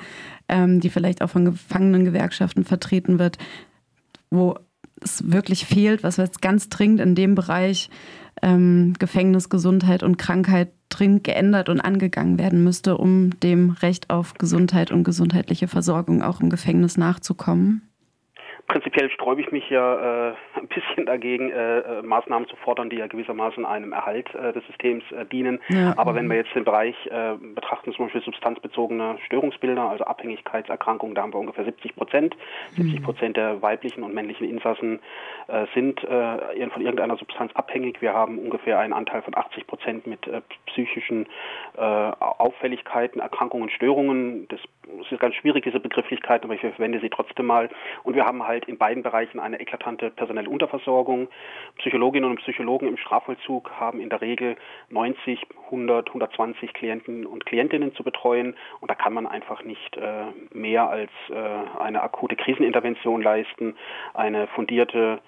[0.48, 3.38] ähm, die vielleicht auch von Gefangenengewerkschaften vertreten wird,
[4.30, 4.56] wo
[5.00, 7.90] es wirklich fehlt, was jetzt ganz dringend in dem Bereich
[8.42, 14.34] ähm, Gefängnis, Gesundheit und Krankheit dringend geändert und angegangen werden müsste, um dem Recht auf
[14.34, 17.91] Gesundheit und gesundheitliche Versorgung auch im Gefängnis nachzukommen?
[18.72, 22.96] Prinzipiell sträube ich mich ja äh, ein bisschen dagegen, äh, äh, Maßnahmen zu fordern, die
[22.96, 25.60] ja gewissermaßen einem Erhalt äh, des Systems äh, dienen.
[25.68, 25.92] Ja.
[25.98, 31.20] Aber wenn wir jetzt den Bereich äh, betrachten, zum Beispiel substanzbezogene Störungsbilder, also Abhängigkeitserkrankungen, da
[31.20, 32.34] haben wir ungefähr 70 Prozent.
[32.70, 32.84] Mhm.
[32.84, 35.00] 70 Prozent der weiblichen und männlichen Insassen
[35.74, 38.00] sind von irgendeiner Substanz abhängig.
[38.00, 40.20] Wir haben ungefähr einen Anteil von 80 Prozent mit
[40.66, 41.26] psychischen
[41.76, 44.46] Auffälligkeiten, Erkrankungen, Störungen.
[44.48, 44.60] Das
[45.10, 47.68] ist ganz schwierig, diese Begrifflichkeiten, aber ich verwende sie trotzdem mal.
[48.02, 51.28] Und wir haben halt in beiden Bereichen eine eklatante personelle Unterversorgung.
[51.78, 54.56] Psychologinnen und Psychologen im Strafvollzug haben in der Regel
[54.90, 60.24] 90, 100, 120 Klienten und Klientinnen zu betreuen und da kann man einfach nicht äh,
[60.52, 63.76] mehr als äh, eine akute Krisenintervention leisten,
[64.14, 65.20] eine fundierte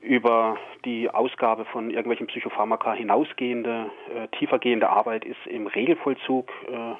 [0.00, 6.94] über die Ausgabe von irgendwelchen Psychopharmaka hinausgehende, äh, tiefergehende Arbeit ist im Regelvollzug äh,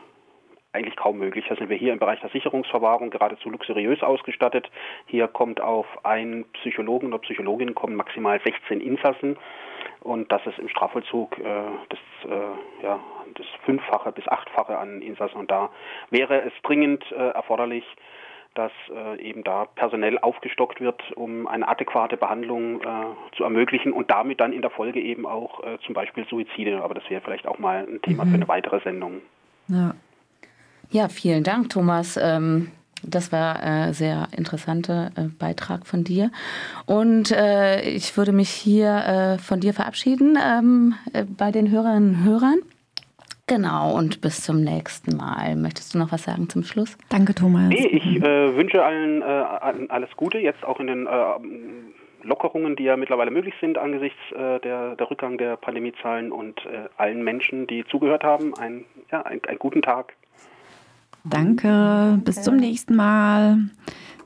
[0.78, 1.44] eigentlich kaum möglich.
[1.48, 4.70] Da sind wir hier im Bereich der Sicherungsverwahrung geradezu luxuriös ausgestattet.
[5.06, 9.36] Hier kommt auf einen Psychologen oder Psychologin kommen maximal 16 Insassen
[10.00, 11.42] und das ist im Strafvollzug äh,
[11.88, 13.00] das, äh, ja,
[13.34, 15.36] das fünffache bis achtfache an Insassen.
[15.36, 15.70] Und da
[16.10, 17.84] wäre es dringend äh, erforderlich,
[18.54, 24.10] dass äh, eben da personell aufgestockt wird, um eine adäquate Behandlung äh, zu ermöglichen und
[24.10, 26.82] damit dann in der Folge eben auch äh, zum Beispiel Suizide.
[26.82, 28.30] Aber das wäre vielleicht auch mal ein Thema mhm.
[28.30, 29.20] für eine weitere Sendung.
[29.68, 29.94] Ja,
[30.90, 32.18] ja vielen Dank, Thomas.
[32.20, 32.70] Ähm
[33.02, 36.30] das war ein äh, sehr interessanter äh, Beitrag von dir.
[36.86, 42.16] Und äh, ich würde mich hier äh, von dir verabschieden ähm, äh, bei den Hörerinnen
[42.16, 42.58] und Hörern.
[43.46, 45.56] Genau, und bis zum nächsten Mal.
[45.56, 46.98] Möchtest du noch was sagen zum Schluss?
[47.08, 47.68] Danke, Thomas.
[47.68, 52.84] Nee, ich äh, wünsche allen äh, alles Gute, jetzt auch in den äh, Lockerungen, die
[52.84, 57.66] ja mittlerweile möglich sind angesichts äh, der, der Rückgang der Pandemiezahlen und äh, allen Menschen,
[57.66, 60.12] die zugehört haben, ein, ja, ein, einen guten Tag.
[61.24, 63.58] Danke, bis zum nächsten Mal.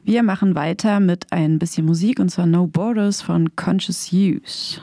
[0.05, 4.81] Wir machen weiter mit ein bisschen Musik und zwar No Borders von Conscious Use.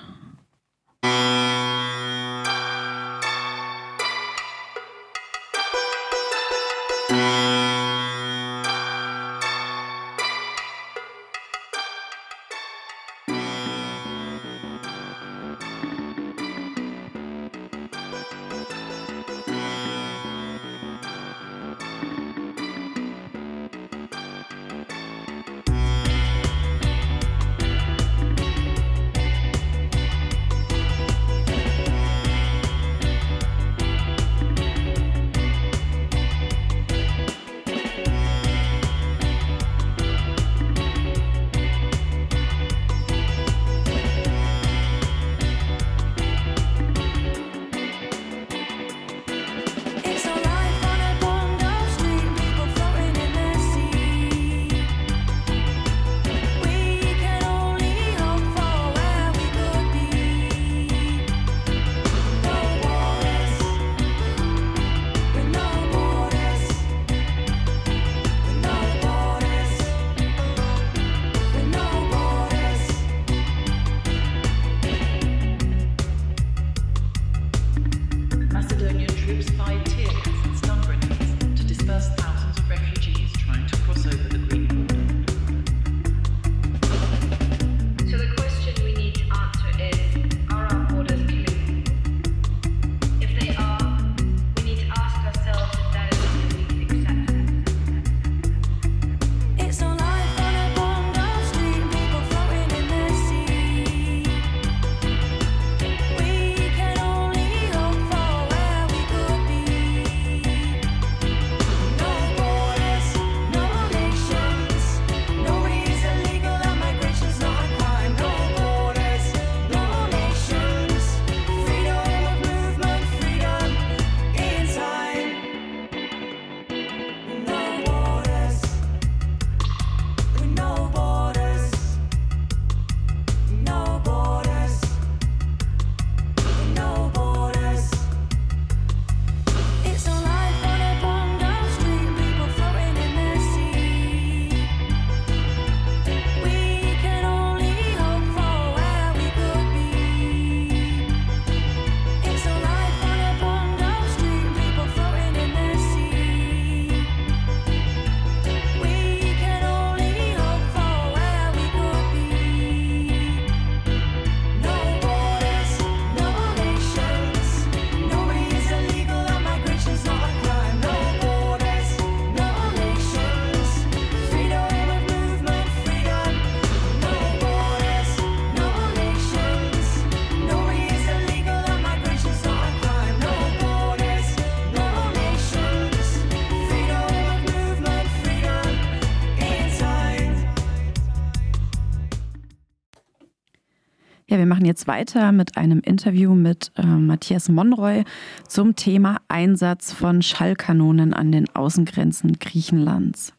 [194.37, 198.03] Wir machen jetzt weiter mit einem Interview mit äh, Matthias Monroy
[198.47, 203.33] zum Thema Einsatz von Schallkanonen an den Außengrenzen Griechenlands.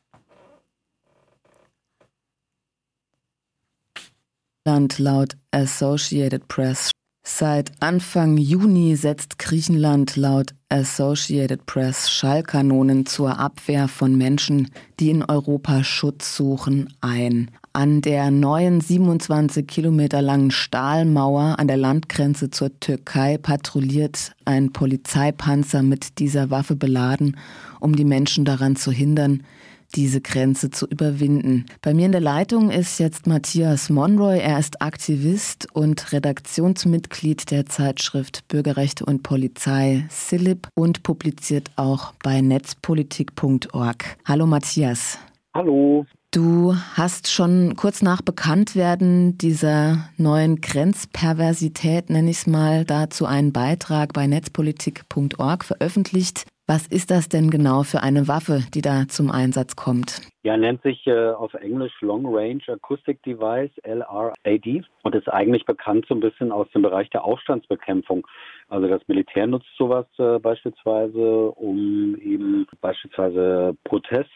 [4.67, 6.91] Land laut Associated Press.
[7.23, 15.23] Seit Anfang Juni setzt Griechenland laut Associated Press Schallkanonen zur Abwehr von Menschen, die in
[15.23, 17.51] Europa Schutz suchen, ein.
[17.73, 25.85] An der neuen 27 Kilometer langen Stahlmauer an der Landgrenze zur Türkei patrouilliert ein Polizeipanzer
[25.85, 27.37] mit dieser Waffe beladen,
[27.79, 29.45] um die Menschen daran zu hindern,
[29.95, 31.67] diese Grenze zu überwinden.
[31.81, 34.41] Bei mir in der Leitung ist jetzt Matthias Monroy.
[34.41, 42.41] Er ist Aktivist und Redaktionsmitglied der Zeitschrift Bürgerrechte und Polizei Silip und publiziert auch bei
[42.41, 44.17] netzpolitik.org.
[44.25, 45.19] Hallo Matthias.
[45.55, 46.05] Hallo.
[46.33, 53.53] Du hast schon kurz nach Bekanntwerden dieser neuen Grenzperversität, nenne ich es mal, dazu einen
[53.53, 56.47] Beitrag bei netzpolitik.org veröffentlicht.
[56.69, 60.21] Was ist das denn genau für eine Waffe, die da zum Einsatz kommt?
[60.45, 66.07] Ja, nennt sich äh, auf Englisch Long Range Acoustic Device, LRAD, und ist eigentlich bekannt
[66.09, 68.25] so ein bisschen aus dem Bereich der Aufstandsbekämpfung.
[68.69, 74.31] Also das Militär nutzt sowas äh, beispielsweise, um eben beispielsweise Protest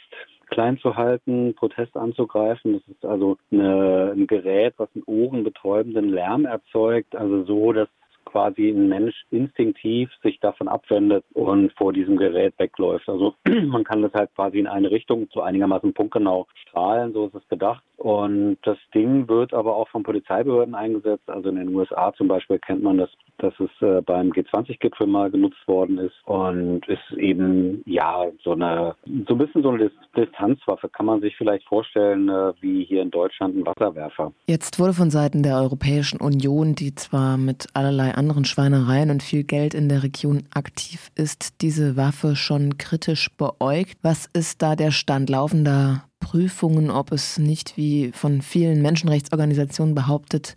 [0.55, 2.75] klein zu halten, Protest anzugreifen.
[2.75, 7.89] Das ist also eine, ein Gerät, was einen ohrenbetäubenden Lärm erzeugt, also so, dass
[8.25, 13.09] quasi ein Mensch instinktiv sich davon abwendet und vor diesem Gerät wegläuft.
[13.09, 13.35] Also
[13.67, 17.49] man kann das halt quasi in eine Richtung zu einigermaßen punktgenau strahlen, so ist es
[17.49, 17.83] gedacht.
[18.05, 21.29] Und das Ding wird aber auch von Polizeibehörden eingesetzt.
[21.29, 25.31] Also in den USA zum Beispiel kennt man das, dass es äh, beim G20-Gipfel mal
[25.31, 28.95] genutzt worden ist und ist eben ja so eine
[29.27, 30.89] so ein bisschen so eine Distanzwaffe.
[30.89, 34.33] Kann man sich vielleicht vorstellen, äh, wie hier in Deutschland ein Wasserwerfer.
[34.47, 39.45] Jetzt wurde von Seiten der Europäischen Union, die zwar mit allerlei anderen Schweinereien und viel
[39.45, 43.97] Geld in der Region aktiv ist, diese Waffe schon kritisch beäugt.
[44.03, 45.25] Was ist da der Stand?
[45.31, 50.57] laufender Prüfungen, ob es nicht, wie von vielen Menschenrechtsorganisationen behauptet,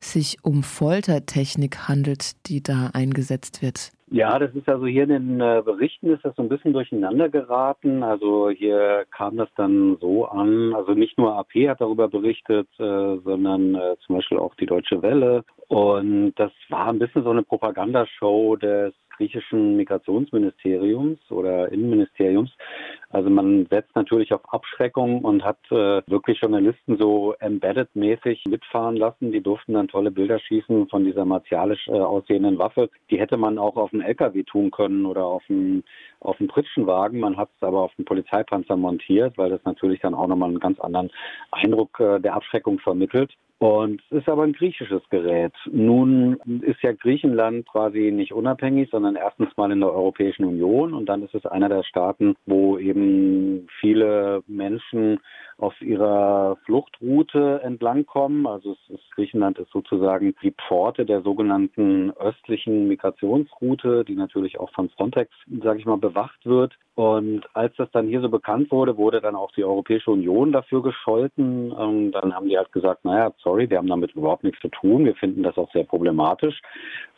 [0.00, 3.92] sich um Foltertechnik handelt, die da eingesetzt wird.
[4.08, 7.28] Ja, das ist also hier in den äh, Berichten ist das so ein bisschen durcheinander
[7.28, 8.04] geraten.
[8.04, 13.16] Also hier kam das dann so an, also nicht nur AP hat darüber berichtet, äh,
[13.24, 15.44] sondern äh, zum Beispiel auch die Deutsche Welle.
[15.66, 22.50] Und das war ein bisschen so eine Propagandashow des griechischen Migrationsministeriums oder Innenministeriums.
[23.10, 29.32] Also man setzt natürlich auf Abschreckung und hat äh, wirklich Journalisten so embedded-mäßig mitfahren lassen.
[29.32, 32.90] Die durften dann tolle Bilder schießen von dieser martialisch äh, aussehenden Waffe.
[33.10, 35.84] Die hätte man auch auf einen LKW tun können oder auf einen,
[36.20, 37.20] auf einen Pritschenwagen.
[37.20, 40.60] Man hat es aber auf einen Polizeipanzer montiert, weil das natürlich dann auch nochmal einen
[40.60, 41.10] ganz anderen
[41.52, 43.32] Eindruck äh, der Abschreckung vermittelt.
[43.58, 45.54] Und es ist aber ein griechisches Gerät.
[45.70, 51.06] Nun ist ja Griechenland quasi nicht unabhängig, sondern erstens mal in der Europäischen Union und
[51.06, 55.20] dann ist es einer der Staaten, wo eben viele Menschen
[55.58, 58.46] auf ihrer Fluchtroute entlangkommen.
[58.46, 64.90] Also ist, Griechenland ist sozusagen die Pforte der sogenannten östlichen Migrationsroute, die natürlich auch von
[64.90, 65.30] Frontex,
[65.62, 66.74] sage ich mal, bewacht wird.
[66.94, 70.82] Und als das dann hier so bekannt wurde, wurde dann auch die Europäische Union dafür
[70.82, 71.72] gescholten.
[71.72, 75.06] Und dann haben die halt gesagt, naja, sorry, wir haben damit überhaupt nichts zu tun.
[75.06, 76.60] Wir finden das auch sehr problematisch,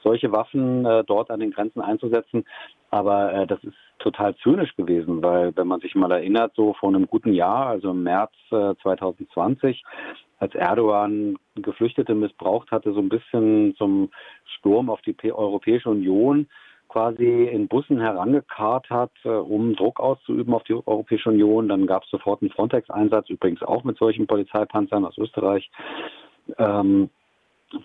[0.03, 2.45] solche Waffen äh, dort an den Grenzen einzusetzen.
[2.91, 6.89] Aber äh, das ist total zynisch gewesen, weil wenn man sich mal erinnert, so vor
[6.89, 9.82] einem guten Jahr, also im März äh, 2020,
[10.39, 14.11] als Erdogan Geflüchtete missbraucht hatte, so ein bisschen zum
[14.45, 16.47] Sturm auf die P Europäische Union,
[16.89, 21.68] quasi in Bussen herangekarrt hat, äh, um Druck auszuüben auf die Europäische Union.
[21.68, 25.70] Dann gab es sofort einen Frontex-Einsatz, übrigens auch mit solchen Polizeipanzern aus Österreich.
[26.57, 27.11] Ähm,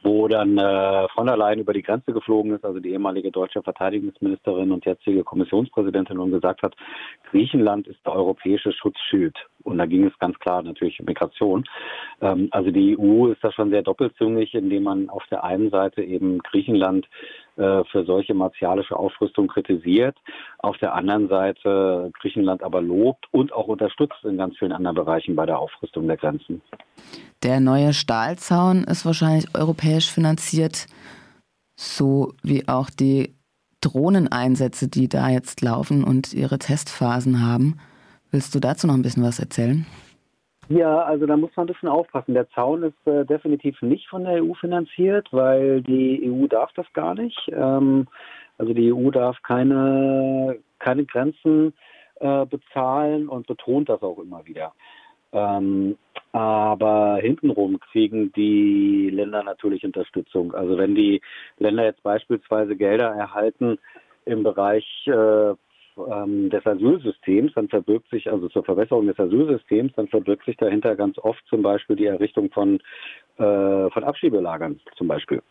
[0.01, 3.61] wo dann äh, von der Leyen über die Grenze geflogen ist, also die ehemalige deutsche
[3.61, 6.75] Verteidigungsministerin und jetzige Kommissionspräsidentin und gesagt hat,
[7.29, 9.35] Griechenland ist der europäische Schutzschild.
[9.63, 11.65] Und da ging es ganz klar natürlich um Migration.
[12.21, 16.01] Ähm, also die EU ist da schon sehr doppelzüngig, indem man auf der einen Seite
[16.01, 17.07] eben Griechenland
[17.55, 20.17] für solche martialische Aufrüstung kritisiert,
[20.57, 25.35] auf der anderen Seite Griechenland aber lobt und auch unterstützt in ganz vielen anderen Bereichen
[25.35, 26.61] bei der Aufrüstung der Grenzen.
[27.43, 30.87] Der neue Stahlzaun ist wahrscheinlich europäisch finanziert,
[31.75, 33.35] so wie auch die
[33.81, 37.79] Drohneneinsätze, die da jetzt laufen und ihre Testphasen haben.
[38.31, 39.85] Willst du dazu noch ein bisschen was erzählen?
[40.69, 42.33] Ja, also da muss man ein bisschen aufpassen.
[42.33, 46.91] Der Zaun ist äh, definitiv nicht von der EU finanziert, weil die EU darf das
[46.93, 47.37] gar nicht.
[47.49, 48.07] Ähm,
[48.57, 51.73] also die EU darf keine, keine Grenzen
[52.19, 54.73] äh, bezahlen und betont das auch immer wieder.
[55.33, 55.97] Ähm,
[56.31, 60.53] aber hintenrum kriegen die Länder natürlich Unterstützung.
[60.53, 61.21] Also wenn die
[61.59, 63.77] Länder jetzt beispielsweise Gelder erhalten
[64.25, 65.53] im Bereich äh,
[65.97, 70.95] ähm, des Asylsystems, dann verbirgt sich, also zur Verbesserung des Asylsystems, dann verbirgt sich dahinter
[70.95, 72.79] ganz oft zum Beispiel die Errichtung von,
[73.37, 75.41] äh, von Abschiebelagern zum Beispiel.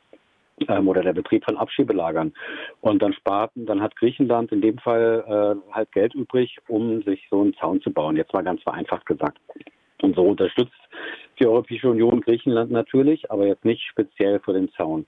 [0.68, 2.32] Ähm, oder der Betrieb von Abschiebelagern.
[2.80, 7.26] Und dann spart, dann hat Griechenland in dem Fall äh, halt Geld übrig, um sich
[7.30, 8.16] so einen Zaun zu bauen.
[8.16, 9.38] Jetzt mal ganz vereinfacht gesagt.
[10.02, 10.72] Und so unterstützt
[11.38, 15.06] die Europäische Union Griechenland natürlich, aber jetzt nicht speziell für den Zaun.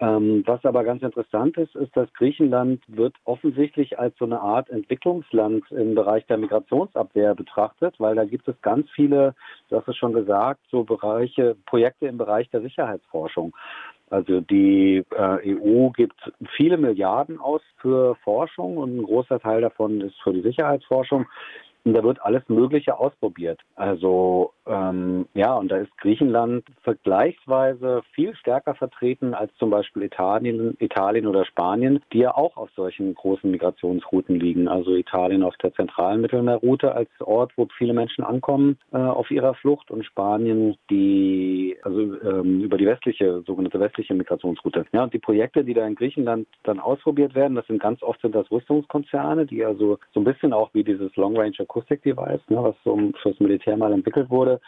[0.00, 4.70] Ähm, was aber ganz interessant ist, ist, dass Griechenland wird offensichtlich als so eine Art
[4.70, 9.34] Entwicklungsland im Bereich der Migrationsabwehr betrachtet, weil da gibt es ganz viele,
[9.68, 13.56] du hast es schon gesagt, so Bereiche, Projekte im Bereich der Sicherheitsforschung.
[14.10, 20.00] Also die äh, EU gibt viele Milliarden aus für Forschung und ein großer Teil davon
[20.00, 21.26] ist für die Sicherheitsforschung.
[21.84, 23.60] Und da wird alles Mögliche ausprobiert.
[23.76, 30.76] Also ähm, ja, und da ist Griechenland vergleichsweise viel stärker vertreten als zum Beispiel Italien,
[30.78, 34.68] Italien oder Spanien, die ja auch auf solchen großen Migrationsrouten liegen.
[34.68, 39.54] Also Italien auf der zentralen Mittelmeerroute als Ort, wo viele Menschen ankommen äh, auf ihrer
[39.54, 44.84] Flucht und Spanien die also ähm, über die westliche sogenannte westliche Migrationsroute.
[44.92, 48.20] Ja, und die Projekte, die da in Griechenland dann ausprobiert werden, das sind ganz oft
[48.20, 52.40] sind das Rüstungskonzerne, die also so ein bisschen auch wie dieses Long Range Acoustic Device,
[52.48, 54.60] ne, was so fürs Militär mal entwickelt wurde,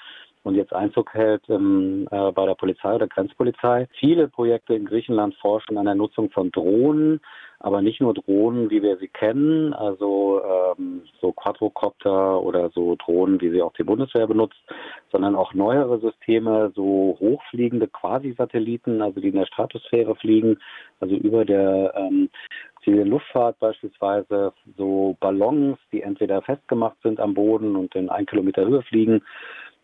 [0.43, 3.89] und jetzt Einzug hält ähm, äh, bei der Polizei oder Grenzpolizei.
[3.99, 7.21] Viele Projekte in Griechenland forschen an der Nutzung von Drohnen,
[7.63, 13.39] aber nicht nur Drohnen, wie wir sie kennen, also ähm, so Quadrocopter oder so Drohnen,
[13.43, 14.59] wie sie auch die Bundeswehr benutzt,
[15.13, 20.59] sondern auch neuere Systeme, so hochfliegende Quasi-Satelliten, also die in der Stratosphäre fliegen,
[21.01, 22.31] also über der ähm,
[22.83, 28.65] zivilen Luftfahrt beispielsweise, so Ballons, die entweder festgemacht sind am Boden und in ein Kilometer
[28.65, 29.23] Höhe fliegen,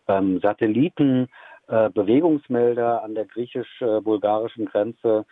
[0.07, 1.27] ähm, Satelliten,
[1.67, 5.25] äh, Bewegungsmelder an der griechisch-bulgarischen Grenze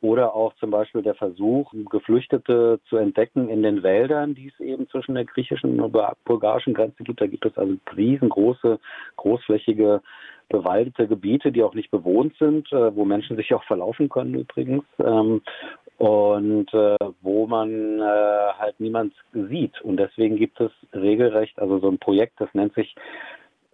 [0.00, 4.88] oder auch zum Beispiel der Versuch, Geflüchtete zu entdecken in den Wäldern, die es eben
[4.88, 7.20] zwischen der griechischen und bulgarischen Grenze gibt.
[7.20, 8.78] Da gibt es also riesengroße,
[9.16, 10.00] großflächige
[10.48, 14.84] bewaldete Gebiete, die auch nicht bewohnt sind, äh, wo Menschen sich auch verlaufen können übrigens.
[14.98, 15.42] Ähm,
[15.98, 19.80] und äh, wo man äh, halt niemand sieht.
[19.82, 22.94] Und deswegen gibt es regelrecht, also so ein Projekt, das nennt sich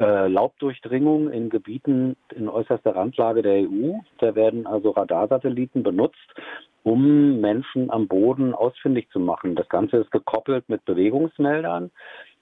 [0.00, 3.94] äh, Laubdurchdringung in Gebieten in äußerster Randlage der EU.
[4.18, 6.34] Da werden also Radarsatelliten benutzt,
[6.82, 9.54] um Menschen am Boden ausfindig zu machen.
[9.54, 11.90] Das Ganze ist gekoppelt mit Bewegungsmeldern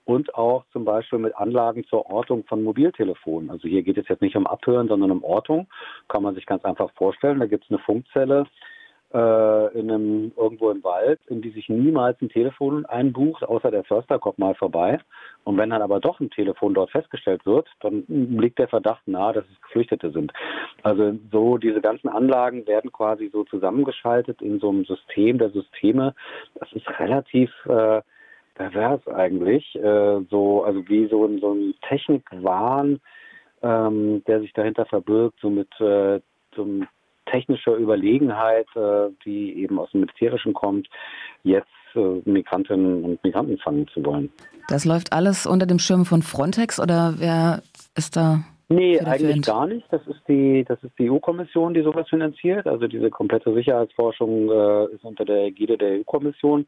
[0.05, 3.51] und auch zum Beispiel mit Anlagen zur Ortung von Mobiltelefonen.
[3.51, 5.69] Also hier geht es jetzt nicht um Abhören, sondern um Ortung.
[6.09, 7.39] Kann man sich ganz einfach vorstellen.
[7.39, 8.47] Da gibt es eine Funkzelle,
[9.13, 13.85] äh, in einem, irgendwo im Wald, in die sich niemals ein Telefon einbucht, außer der
[13.85, 14.99] Förster kommt mal vorbei.
[15.45, 19.35] Und wenn dann aber doch ein Telefon dort festgestellt wird, dann liegt der Verdacht nahe,
[19.35, 20.33] dass es Geflüchtete sind.
[20.83, 26.15] Also so diese ganzen Anlagen werden quasi so zusammengeschaltet in so einem System der Systeme.
[26.55, 28.01] Das ist relativ äh,
[28.55, 29.75] pervers eigentlich.
[29.75, 33.01] Äh, so, also wie so ein, so ein Technikwahn,
[33.63, 36.21] ähm, der sich dahinter verbirgt, so mit äh,
[36.55, 36.87] zum
[37.33, 40.89] technischer Überlegenheit, äh, die eben aus dem Militärischen kommt,
[41.43, 44.31] jetzt äh, Migrantinnen und Migranten fangen zu wollen.
[44.69, 47.63] Das läuft alles unter dem Schirm von Frontex oder wer
[47.97, 48.45] ist da?
[48.69, 49.87] Nee, eigentlich gar nicht.
[49.91, 52.67] Das ist die, das ist die EU-Kommission, die sowas finanziert.
[52.67, 56.67] Also diese komplette Sicherheitsforschung äh, ist unter der Ägide der EU-Kommission.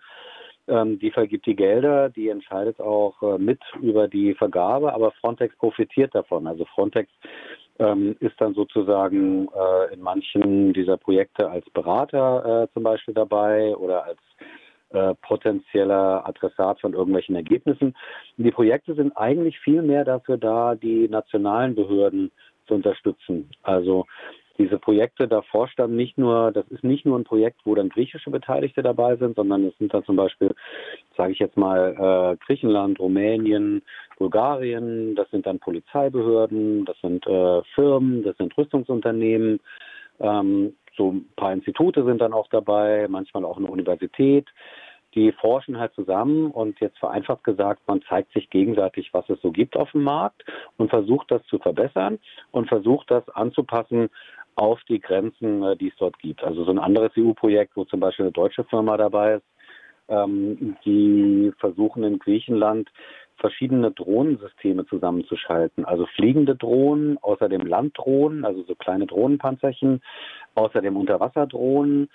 [0.66, 5.56] Ähm, die vergibt die Gelder, die entscheidet auch äh, mit über die Vergabe, aber Frontex
[5.56, 6.46] profitiert davon.
[6.46, 7.10] Also Frontex
[7.78, 13.74] ähm, ist dann sozusagen äh, in manchen dieser Projekte als Berater äh, zum Beispiel dabei
[13.76, 14.18] oder als
[14.90, 17.96] äh, potenzieller Adressat von irgendwelchen Ergebnissen.
[18.36, 22.30] Die Projekte sind eigentlich viel mehr dafür da, die nationalen Behörden
[22.66, 23.50] zu unterstützen.
[23.62, 24.06] Also
[24.58, 27.88] diese Projekte, da forscht dann nicht nur, das ist nicht nur ein Projekt, wo dann
[27.88, 30.54] griechische Beteiligte dabei sind, sondern es sind dann zum Beispiel,
[31.16, 33.82] sage ich jetzt mal, äh, Griechenland, Rumänien,
[34.18, 39.60] Bulgarien, das sind dann Polizeibehörden, das sind äh, Firmen, das sind Rüstungsunternehmen,
[40.20, 44.46] ähm, so ein paar Institute sind dann auch dabei, manchmal auch eine Universität.
[45.14, 49.52] Die forschen halt zusammen und jetzt vereinfacht gesagt, man zeigt sich gegenseitig, was es so
[49.52, 50.44] gibt auf dem Markt
[50.76, 52.18] und versucht das zu verbessern
[52.50, 54.10] und versucht das anzupassen
[54.56, 56.42] auf die Grenzen, äh, die es dort gibt.
[56.42, 59.44] Also so ein anderes EU-Projekt, wo zum Beispiel eine deutsche Firma dabei ist,
[60.08, 62.90] ähm, die versuchen in Griechenland
[63.36, 65.84] verschiedene Drohnensysteme zusammenzuschalten.
[65.84, 70.02] Also fliegende Drohnen, außerdem Landdrohnen, also so kleine Drohnenpanzerchen,
[70.54, 72.08] außerdem Unterwasserdrohnen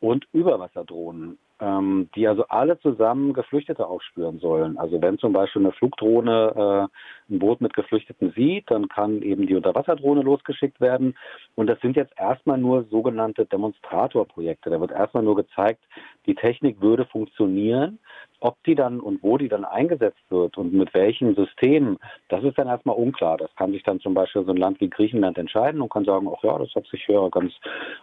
[0.00, 4.78] und Überwasserdrohnen ähm, die also alle zusammen Geflüchtete aufspüren sollen.
[4.78, 6.88] Also wenn zum Beispiel eine Flugdrohne
[7.30, 11.16] äh, ein Boot mit Geflüchteten sieht, dann kann eben die Unterwasserdrohne losgeschickt werden.
[11.54, 14.70] Und das sind jetzt erstmal nur sogenannte Demonstratorprojekte.
[14.70, 15.82] Da wird erstmal nur gezeigt,
[16.26, 17.98] die Technik würde funktionieren.
[18.40, 22.56] Ob die dann und wo die dann eingesetzt wird und mit welchen Systemen, das ist
[22.58, 23.36] dann erstmal unklar.
[23.36, 26.28] Das kann sich dann zum Beispiel so ein Land wie Griechenland entscheiden und kann sagen,
[26.32, 27.52] ach ja, das hat sich ja ganz,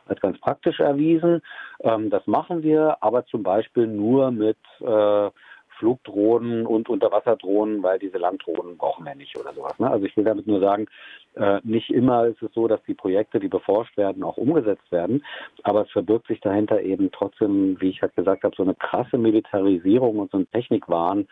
[0.08, 1.42] als ganz praktisch erwiesen.
[1.82, 5.30] Ähm, das machen wir, aber zum Beispiel nur mit äh,
[5.78, 9.78] Flugdrohnen und Unterwasserdrohnen, weil diese Landdrohnen brauchen wir nicht oder sowas.
[9.80, 9.90] Ne?
[9.90, 10.88] Also ich will damit nur sagen,
[11.36, 15.24] äh, nicht immer ist es so, dass die Projekte, die beforscht werden, auch umgesetzt werden,
[15.64, 19.18] aber es verbirgt sich dahinter eben trotzdem, wie ich halt gesagt habe, so eine krasse
[19.18, 21.28] Militarisierung und so ein Technikwahn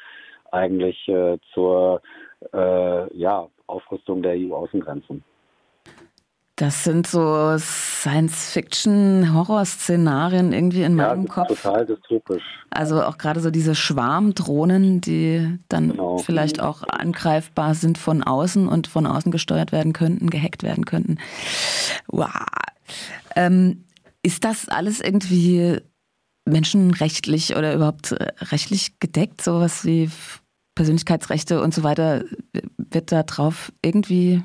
[0.51, 2.01] eigentlich äh, zur
[2.53, 5.23] äh, ja, Aufrüstung der EU-Außengrenzen.
[6.55, 11.63] Das sind so Science-Fiction-Horror-Szenarien irgendwie in meinem ja, Kopf.
[11.63, 12.43] Total dystopisch.
[12.69, 16.19] Also auch gerade so diese Schwarmdrohnen, die dann genau.
[16.19, 21.17] vielleicht auch angreifbar sind von außen und von außen gesteuert werden könnten, gehackt werden könnten.
[22.07, 22.29] Wow.
[23.35, 23.85] Ähm,
[24.21, 25.81] ist das alles irgendwie
[26.45, 29.41] menschenrechtlich oder überhaupt äh, rechtlich gedeckt?
[29.41, 30.11] Sowas wie
[30.75, 32.25] Persönlichkeitsrechte und so weiter.
[32.77, 34.43] Wird da drauf irgendwie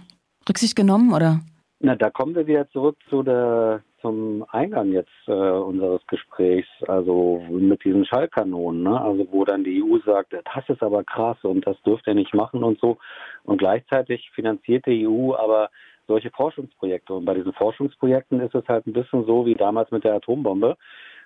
[0.49, 1.43] Rücksicht genommen oder?
[1.81, 7.41] Na, da kommen wir wieder zurück zu der, zum Eingang jetzt äh, unseres Gesprächs, also
[7.49, 9.01] mit diesen Schallkanonen, ne?
[9.01, 12.35] also wo dann die EU sagt, das ist aber krass und das dürft ihr nicht
[12.35, 12.99] machen und so.
[13.45, 15.70] Und gleichzeitig finanziert die EU aber
[16.09, 17.14] solche Forschungsprojekte.
[17.14, 20.76] Und bei diesen Forschungsprojekten ist es halt ein bisschen so wie damals mit der Atombombe.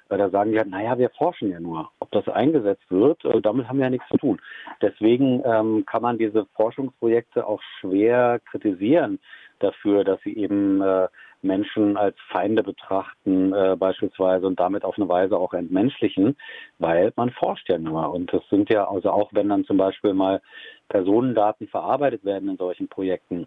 [0.09, 1.88] Da sagen die halt, naja, wir forschen ja nur.
[1.98, 4.38] Ob das eingesetzt wird, äh, damit haben wir ja nichts zu tun.
[4.82, 9.18] Deswegen ähm, kann man diese Forschungsprojekte auch schwer kritisieren
[9.62, 11.08] dafür, dass sie eben äh,
[11.42, 16.36] Menschen als Feinde betrachten äh, beispielsweise und damit auf eine Weise auch entmenschlichen,
[16.78, 18.12] weil man forscht ja nur.
[18.12, 20.40] Und das sind ja, also auch wenn dann zum Beispiel mal
[20.88, 23.46] Personendaten verarbeitet werden in solchen Projekten,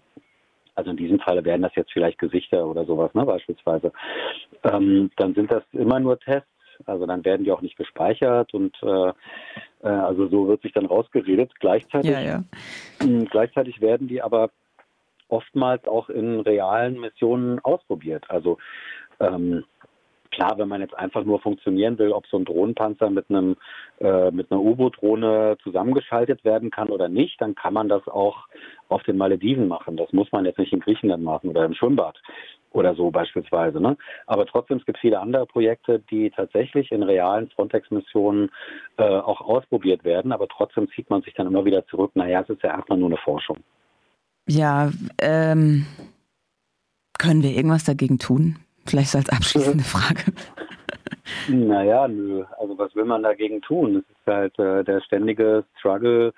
[0.76, 3.94] also in diesem Falle wären das jetzt vielleicht Gesichter oder sowas, ne, beispielsweise,
[4.64, 6.50] ähm, dann sind das immer nur Tests.
[6.86, 9.14] Also dann werden die auch nicht gespeichert und äh,
[9.82, 11.58] äh also so wird sich dann rausgeredet.
[11.62, 12.44] Gleichzeitig, ja, ja.
[13.32, 14.50] gleichzeitig werden die aber
[15.28, 18.26] oftmals auch in realen Missionen ausprobiert.
[18.30, 18.58] Also
[19.20, 19.64] ähm,
[20.36, 23.56] klar, wenn man jetzt einfach nur funktionieren will, ob so ein Drohnenpanzer mit einem
[24.00, 28.48] äh, mit einer U-Boot-Drohne zusammengeschaltet werden kann oder nicht, dann kann man das auch
[28.90, 29.98] auf den Malediven machen.
[29.98, 32.18] Das muss man jetzt nicht in Griechenland machen oder im Schwimmbad
[32.76, 33.80] oder so beispielsweise.
[33.80, 33.98] Ne?
[34.28, 38.52] Aber trotzdem, es gibt viele andere Projekte, die tatsächlich in realen Frontex-Missionen
[38.98, 42.50] äh, auch ausprobiert werden, aber trotzdem zieht man sich dann immer wieder zurück, naja, es
[42.50, 43.58] ist ja erstmal nur eine Forschung.
[44.48, 45.86] Ja, ähm,
[47.18, 48.58] können wir irgendwas dagegen tun?
[48.86, 50.32] Vielleicht so als abschließende Frage.
[51.48, 52.44] Naja, nö.
[52.60, 53.98] Also was will man dagegen tun?
[53.98, 56.34] Es ist halt äh, der ständige Struggle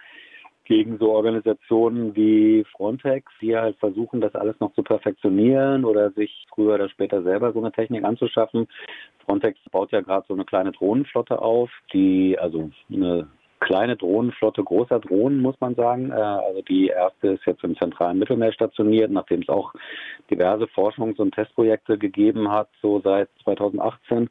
[0.68, 6.45] gegen so Organisationen wie Frontex, die halt versuchen, das alles noch zu perfektionieren oder sich
[6.53, 8.68] früher oder später selber so eine Technik anzuschaffen.
[9.26, 13.28] Frontex baut ja gerade so eine kleine Drohnenflotte auf, die also eine
[13.60, 16.12] kleine Drohnenflotte großer Drohnen, muss man sagen.
[16.12, 19.74] Äh, also die erste ist jetzt im zentralen Mittelmeer stationiert, nachdem es auch
[20.30, 24.30] diverse Forschungs- und Testprojekte gegeben hat, so seit 2018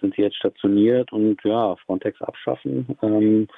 [0.00, 2.96] sind sie jetzt stationiert und ja, Frontex abschaffen.
[3.02, 3.48] Ähm,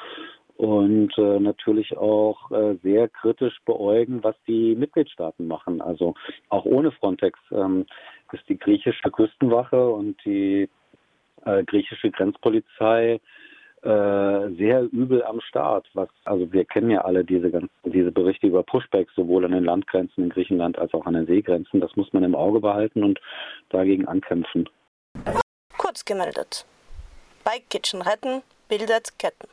[0.56, 5.82] und äh, natürlich auch äh, sehr kritisch beäugen, was die Mitgliedstaaten machen.
[5.82, 6.14] Also
[6.48, 7.84] auch ohne Frontex ähm,
[8.32, 10.70] ist die griechische Küstenwache und die
[11.44, 13.20] äh, griechische Grenzpolizei
[13.86, 15.88] äh, sehr übel am Start.
[15.94, 19.64] Was, also wir kennen ja alle diese ganzen, diese Berichte über Pushbacks, sowohl an den
[19.64, 21.80] Landgrenzen in Griechenland als auch an den Seegrenzen.
[21.80, 23.20] Das muss man im Auge behalten und
[23.68, 24.68] dagegen ankämpfen.
[25.78, 26.66] Kurz gemeldet.
[27.44, 29.48] Bike Kitchen retten, bildet Ketten.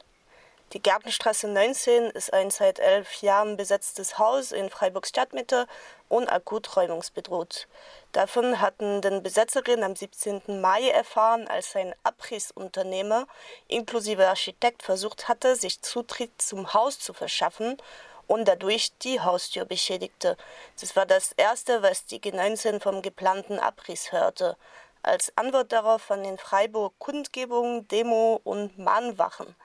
[0.73, 5.67] Die Gartenstraße 19 ist ein seit elf Jahren besetztes Haus in Freiburgs Stadtmitte
[6.09, 7.67] und akut räumungsbedroht.
[8.11, 10.61] Davon hatten den Besetzerinnen am 17.
[10.61, 13.27] Mai erfahren, als ein Abrissunternehmer
[13.67, 17.77] inklusive Architekt versucht hatte, sich Zutritt zum Haus zu verschaffen
[18.25, 20.37] und dadurch die Haustür beschädigte.
[20.81, 24.57] Das war das Erste, was die G19 vom geplanten Abriss hörte.
[25.03, 29.55] Als Antwort darauf an den Freiburg Kundgebung, Demo und Mahnwachen.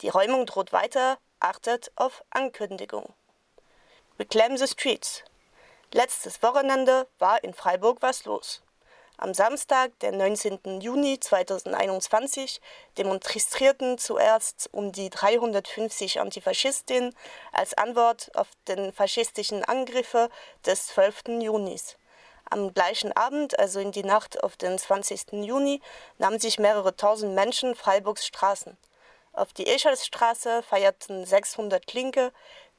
[0.00, 3.12] Die Räumung droht weiter, achtet auf Ankündigung.
[4.18, 5.24] Reclaim the Streets.
[5.92, 8.62] Letztes Wochenende war in Freiburg was los.
[9.16, 10.80] Am Samstag, den 19.
[10.80, 12.60] Juni 2021,
[12.96, 17.12] demonstrierten zuerst um die 350 Antifaschistinnen
[17.50, 20.30] als Antwort auf den faschistischen Angriffe
[20.64, 21.40] des 12.
[21.40, 21.96] Junis.
[22.48, 25.32] Am gleichen Abend, also in die Nacht auf den 20.
[25.44, 25.82] Juni,
[26.18, 28.78] nahmen sich mehrere tausend Menschen Freiburgs Straßen.
[29.38, 32.32] Auf die Escholsstraße feierten 600 Linke,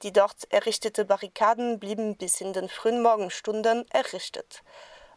[0.03, 4.61] die dort errichtete Barrikaden blieben bis in den frühen Morgenstunden errichtet.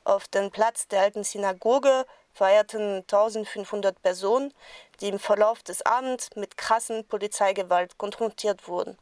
[0.04, 4.54] Auf dem Platz der alten Synagoge feierten 1500 Personen,
[5.00, 8.96] die im Verlauf des Abends mit krassen Polizeigewalt konfrontiert wurden.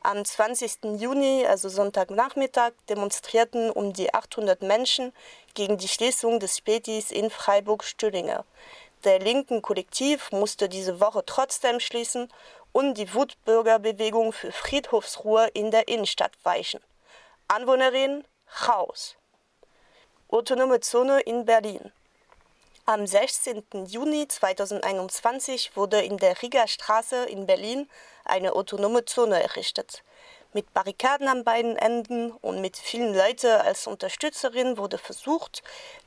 [0.00, 1.00] Am 20.
[1.00, 5.12] Juni, also Sonntagnachmittag, demonstrierten um die 800 Menschen
[5.54, 8.44] gegen die Schließung des Spätis in Freiburg-Stüllinger
[9.04, 12.32] der linken Kollektiv musste diese Woche trotzdem schließen
[12.72, 16.80] und die Wutbürgerbewegung für Friedhofsruhe in der Innenstadt weichen.
[17.48, 18.24] Anwohnerin
[18.68, 19.16] raus.
[20.28, 21.92] Autonome Zone in Berlin.
[22.86, 23.64] Am 16.
[23.86, 27.88] Juni 2021 wurde in der Riga Straße in Berlin
[28.24, 30.02] eine autonome Zone errichtet.
[30.54, 35.62] Mit Barrikaden an beiden Enden und mit vielen Leuten als Unterstützerin wurde versucht,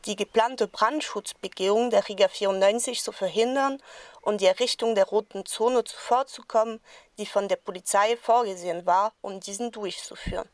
[0.06, 3.82] die geplante Brandschutzbegehung der Riga 94 zu verhindern
[4.22, 6.80] und die Errichtung der roten Zone zuvorzukommen,
[7.18, 10.48] die von der Polizei vorgesehen war, um diesen durchzuführen.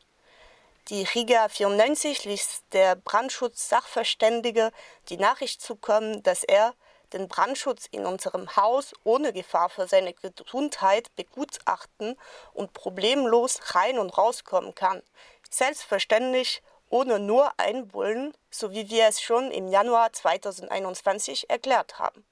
[0.88, 4.72] Die Riga 94 ließ der Brandschutz-Sachverständige
[5.10, 6.72] die Nachricht zukommen, dass er
[7.12, 12.16] den Brandschutz in unserem Haus ohne Gefahr für seine Gesundheit begutachten
[12.52, 15.02] und problemlos rein und rauskommen kann.
[15.50, 22.24] Selbstverständlich ohne nur Einbullen, so wie wir es schon im Januar 2021 erklärt haben.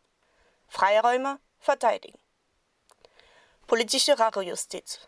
[0.69, 2.19] Freiräume verteidigen.
[3.67, 5.01] Politische Rachejustiz.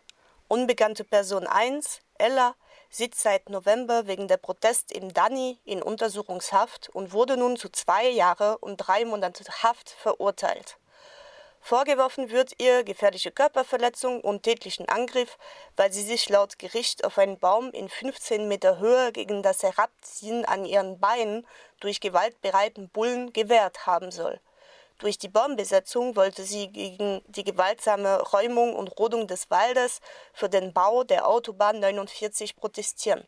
[0.47, 2.55] Unbekannte Person 1, Ella,
[2.93, 8.07] sitzt seit November wegen der Protest im Dani in Untersuchungshaft und wurde nun zu zwei
[8.07, 10.77] Jahre und drei Monate Haft verurteilt.
[11.59, 15.37] Vorgeworfen wird ihr gefährliche Körperverletzung und tätlichen Angriff,
[15.75, 20.45] weil sie sich laut Gericht auf einen Baum in 15 Meter Höhe gegen das Herabziehen
[20.45, 21.47] an ihren Beinen
[21.79, 24.39] durch gewaltbereiten Bullen gewehrt haben soll.
[24.99, 30.01] Durch die Baumbesetzung wollte sie gegen die gewaltsame Räumung und Rodung des Waldes
[30.33, 33.27] für den Bau der Autobahn 49 protestieren.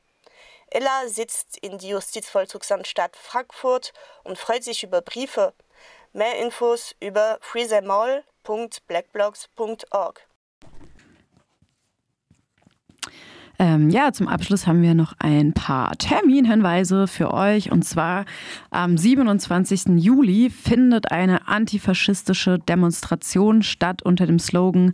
[0.71, 3.93] Ella sitzt in die Justizvollzugsanstalt Frankfurt
[4.23, 5.53] und freut sich über Briefe.
[6.13, 10.27] Mehr Infos über freezemall.blackblocks.org.
[13.57, 17.71] Ähm, ja, zum Abschluss haben wir noch ein paar Terminhinweise für euch.
[17.71, 18.25] Und zwar
[18.69, 19.97] am 27.
[19.97, 24.93] Juli findet eine antifaschistische Demonstration statt unter dem Slogan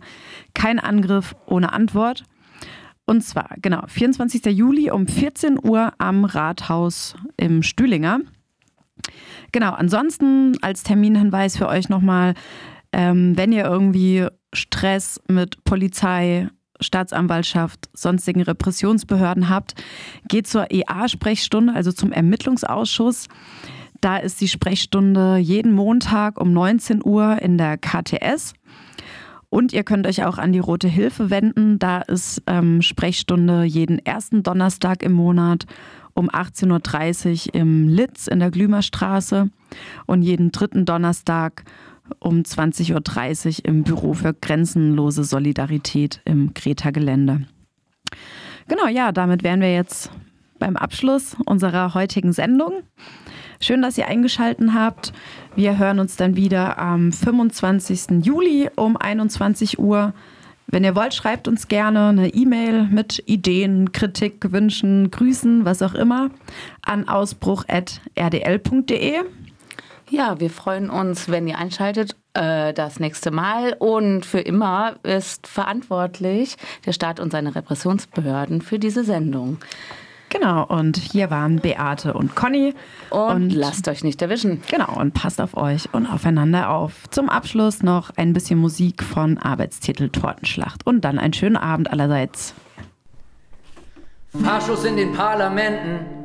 [0.54, 2.24] Kein Angriff ohne Antwort.
[3.04, 4.46] Und zwar, genau, 24.
[4.46, 8.20] Juli um 14 Uhr am Rathaus im Stühlinger.
[9.50, 12.34] Genau, ansonsten als Terminhinweis für euch nochmal,
[12.92, 16.48] ähm, wenn ihr irgendwie Stress mit Polizei,
[16.82, 19.74] Staatsanwaltschaft, sonstigen Repressionsbehörden habt,
[20.28, 23.28] geht zur EA-Sprechstunde, also zum Ermittlungsausschuss.
[24.00, 28.54] Da ist die Sprechstunde jeden Montag um 19 Uhr in der KTS.
[29.48, 31.78] Und ihr könnt euch auch an die Rote Hilfe wenden.
[31.78, 35.66] Da ist ähm, Sprechstunde jeden ersten Donnerstag im Monat
[36.14, 39.50] um 18.30 Uhr im Litz in der Glümerstraße
[40.06, 41.64] und jeden dritten Donnerstag
[42.18, 47.46] um 20.30 Uhr im Büro für grenzenlose Solidarität im Greta-Gelände.
[48.68, 50.10] Genau, ja, damit wären wir jetzt
[50.58, 52.82] beim Abschluss unserer heutigen Sendung.
[53.60, 55.12] Schön, dass ihr eingeschaltet habt.
[55.56, 58.24] Wir hören uns dann wieder am 25.
[58.24, 60.14] Juli um 21 Uhr.
[60.68, 65.94] Wenn ihr wollt, schreibt uns gerne eine E-Mail mit Ideen, Kritik, Wünschen, Grüßen, was auch
[65.94, 66.30] immer
[66.82, 69.14] an ausbruch.rdl.de.
[70.12, 73.74] Ja, wir freuen uns, wenn ihr einschaltet äh, das nächste Mal.
[73.78, 79.56] Und für immer ist verantwortlich der Staat und seine Repressionsbehörden für diese Sendung.
[80.28, 82.74] Genau, und hier waren Beate und Conny.
[83.08, 84.60] Und, und, lasst euch nicht erwischen.
[84.70, 87.08] Genau, und passt auf euch und aufeinander auf.
[87.08, 92.52] Zum Abschluss noch ein bisschen Musik von Arbeitstitel Tortenschlacht und dann einen schönen Abend allerseits.
[94.42, 96.21] Faschos in den Parlamenten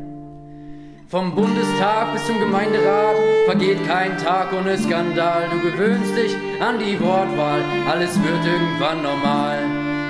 [1.10, 5.44] vom Bundestag bis zum Gemeinderat vergeht kein Tag ohne Skandal.
[5.52, 9.60] Du gewöhnst dich an die Wortwahl, alles wird irgendwann normal.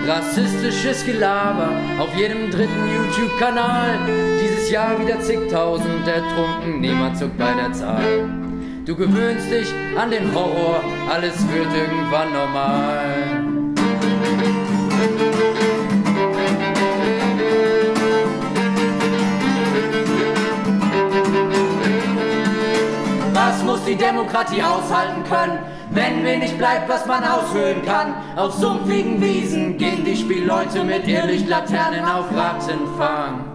[0.08, 1.70] Rassistisches Gelaber
[2.00, 4.00] auf jedem dritten YouTube-Kanal.
[4.42, 8.30] Dieses Jahr wieder zigtausend ertrunken, niemand zuckt bei der Zahl.
[8.86, 9.68] Du gewöhnst dich
[9.98, 10.82] an den Horror,
[11.12, 13.58] alles wird irgendwann normal.
[23.88, 25.60] Die Demokratie aushalten können,
[25.92, 28.14] wenn wenig bleibt, was man aushöhlen kann.
[28.36, 33.46] Auf sumpfigen Wiesen gehen die Spielleute mit Irrlichtlaternen auf Rattenfang.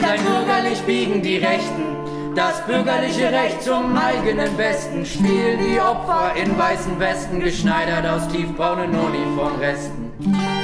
[0.00, 1.92] Klein bürgerlich biegen die Rechten
[2.34, 8.94] das bürgerliche Recht zum eigenen Besten spielen die Opfer in weißen Westen, geschneidert aus tiefbraunen
[8.94, 10.61] Uniformresten.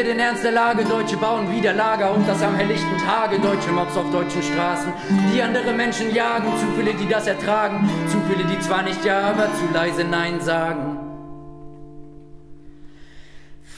[0.00, 3.70] Dir den Ernst der Lage, Deutsche bauen wieder Lager und das am helllichten Tage, deutsche
[3.70, 4.90] Mobs auf deutschen Straßen,
[5.30, 9.20] die andere Menschen jagen, zu viele, die das ertragen, zu viele, die zwar nicht ja,
[9.28, 10.96] aber zu leise Nein sagen.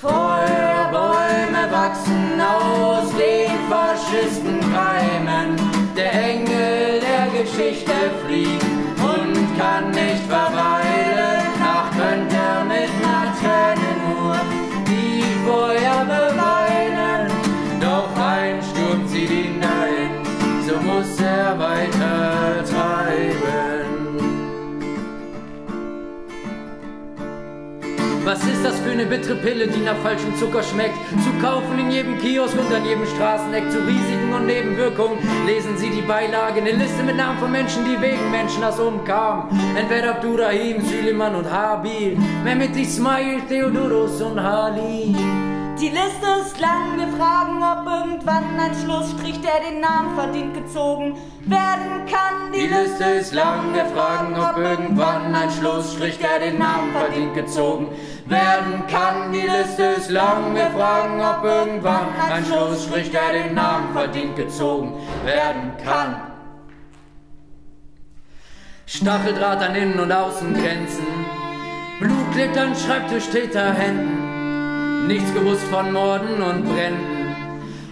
[0.00, 5.56] Feuerbäume wachsen aus den Faschisten Keimen,
[5.96, 7.92] der Engel der Geschichte
[8.24, 8.62] fliegt
[9.02, 10.91] und kann nicht verweilen,
[21.52, 23.42] er weiter treiben.
[28.24, 30.96] Was ist das für eine bittere Pille, die nach falschem Zucker schmeckt?
[31.24, 33.70] Zu kaufen in jedem Kiosk und an jedem Straßeneck.
[33.70, 36.60] Zu Risiken und Nebenwirkungen lesen Sie die Beilage.
[36.60, 39.46] Eine Liste mit Namen von Menschen, die wegen Menschenhass umkamen.
[39.76, 42.16] Entweder Abdurrahim, Süleyman und Habil.
[42.44, 45.14] Mehmet Ismail, Theodorus und Ali.
[45.82, 51.16] Die Liste ist lang, wir fragen, ob irgendwann ein Schlussstrich, der den Namen verdient, gezogen
[51.44, 52.52] werden kann.
[52.52, 57.88] Die Liste ist lang, wir fragen, ob irgendwann ein Schlussstrich, der den Namen verdient, gezogen
[58.26, 59.32] werden kann.
[59.32, 64.94] Die Liste ist lang, wir fragen, ob irgendwann ein Schlussstrich, der den Namen verdient, gezogen
[65.24, 66.14] werden kann.
[68.86, 71.06] Stacheldraht an Innen- und Außengrenzen,
[71.98, 74.21] Blut klebt an Schreibtischtäterhänden.
[75.06, 77.34] Nichts gewusst von Morden und Bränden.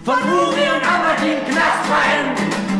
[0.03, 2.70] Von Uri und Aberdeen Knastveränden.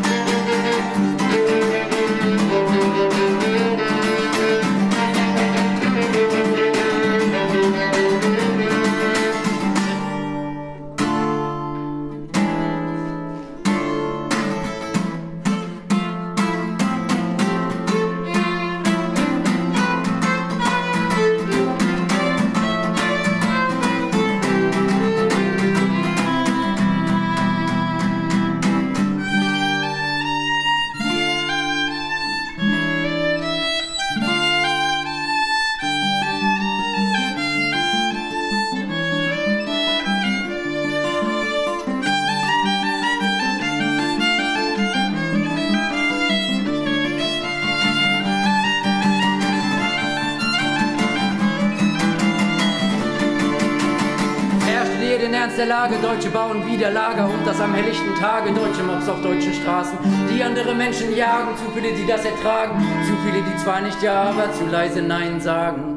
[55.72, 59.96] Lage, Deutsche bauen wieder Lager und das am helllichten Tage, deutsche Mobs auf deutschen Straßen,
[60.28, 64.24] die andere Menschen jagen, zu viele, die das ertragen, zu viele, die zwar nicht ja,
[64.24, 65.91] aber zu leise Nein sagen.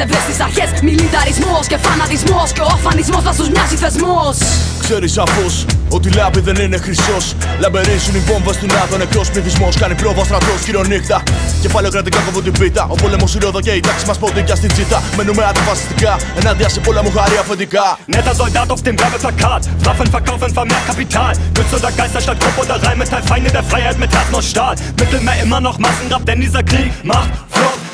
[0.00, 0.80] Τρομοκρατία ψάξε βρε στι αρχές.
[0.82, 2.52] Μιλιταρισμό και φανατισμός.
[2.52, 4.36] Και ο αφανισμός θα σου μοιάζει θεσμός.
[4.80, 7.34] Ξέρεις σαφώς ότι λάμπη δεν είναι χρυσός.
[7.58, 8.96] Λαμπερίζουν οι βόμβες του ΝΑΤΟ.
[8.96, 11.22] Νεκρό πληθυσμός κάνει πρόβα στρατός νύχτα.
[11.62, 12.86] Κεφάλαιο κρατικά κόβουν την πίτα.
[12.88, 15.02] Ο πόλεμος η ρόδο και η τάξη μας ποντίκια στην τσίτα.
[15.16, 17.98] Μένουμε αντιφασιστικά ενάντια σε πόλεμο χαρή αφεντικά.
[18.12, 19.62] Netter Soldat auf dem Werbeplakat.
[19.86, 21.32] Waffen verkaufen vermehrt Kapital.
[21.56, 23.22] Götz oder Geister statt Kopf oder Rheinmetall.
[23.30, 24.74] Feinde der Freiheit mit Herzen aus Stahl.
[25.00, 27.49] Mittelmeer immer noch Massengrab, denn dieser Krieg macht Flucht.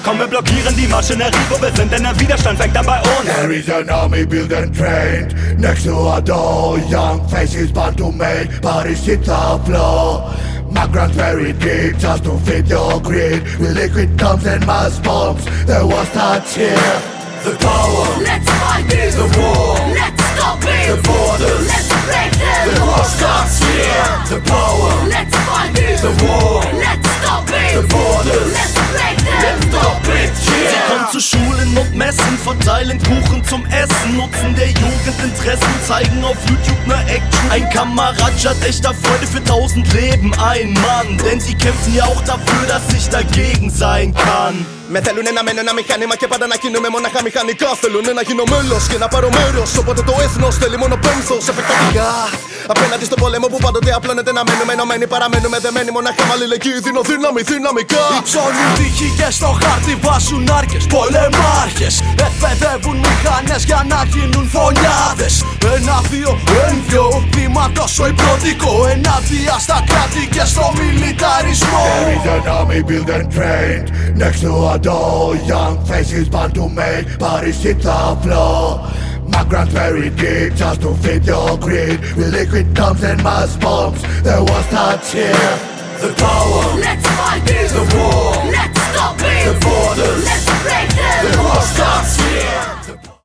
[0.06, 3.24] Komm, wir blockieren die Maschinerie, wo wir sind, denn der Widerstand fängt an bei uns.
[3.24, 6.78] There is an army built and trained next to a door.
[6.88, 10.32] Young faces born to make bodies hit the floor.
[10.70, 13.42] Migrants buried deep just to fit your greed.
[13.58, 17.02] With liquid bombs and mass bombs, the war starts here.
[17.42, 19.14] The power, Let's fight this.
[19.16, 20.86] the war, Let's stop it.
[20.86, 22.74] the borders, Let's break them.
[22.74, 24.06] the war starts here.
[24.30, 26.00] The power, Let's fight this.
[26.00, 27.74] the war, Let's stop it.
[27.74, 29.65] the borders, Let's break them.
[29.75, 30.87] let's stop it Sie here.
[30.89, 36.37] kommen zu Schulen und Messen, verteilen Kuchen zum Essen, nutzen der Jugend Interessen, zeigen auf
[36.49, 37.51] YouTube ne Action.
[37.51, 38.33] Ein Kamerad
[38.67, 43.09] echter Freude für tausend Leben, ein Mann, denn sie kämpfen ja auch dafür, dass ich
[43.09, 44.65] dagegen sein kann.
[44.93, 47.69] Με θέλουνε να μένω ένα μηχάνημα και πάντα να κινούμαι μονάχα μηχανικά.
[47.81, 49.63] Θέλουνε να γίνω μέλο και να πάρω μέρο.
[49.81, 51.37] Οπότε το έθνο θέλει μόνο πένθο.
[51.51, 52.09] Επεκτατικά
[52.73, 55.05] Απέναντι στον πόλεμο που πάντοτε απλώνεται να μένουμε ενωμένοι.
[55.13, 56.79] Παραμένουμε δεμένοι μονάχα με αλληλεγγύη.
[56.85, 58.03] Δίνω δύναμη, δυναμικά.
[58.19, 60.78] Υψώνουν τύχη και στο χάρτη βάζουν άρκε.
[60.94, 61.88] Πολεμάρχε
[62.26, 65.28] εκπαιδεύουν μηχανέ για να γίνουν φωνιάδε.
[65.74, 66.30] Ένα, δύο,
[66.66, 68.72] εν δυο βήμα τόσο υποτικό.
[68.92, 71.84] Ενάντια στα κράτη και στο μιλιταρισμό.
[71.96, 73.88] There is an army built and trained
[74.22, 75.36] next to a door.
[75.52, 78.64] Young faces bound to make bodies hit the floor.
[79.34, 81.98] Migrants very deep just to fit your greed.
[82.16, 85.52] With liquid dumps and mass bombs, there was not here.
[86.02, 86.64] The power.
[86.86, 87.68] Let's fight it.
[87.76, 88.32] The war.
[88.56, 89.44] Let's stop it.
[89.44, 90.24] The borders.
[90.24, 91.32] Let's break them.
[91.32, 92.75] The war starts here.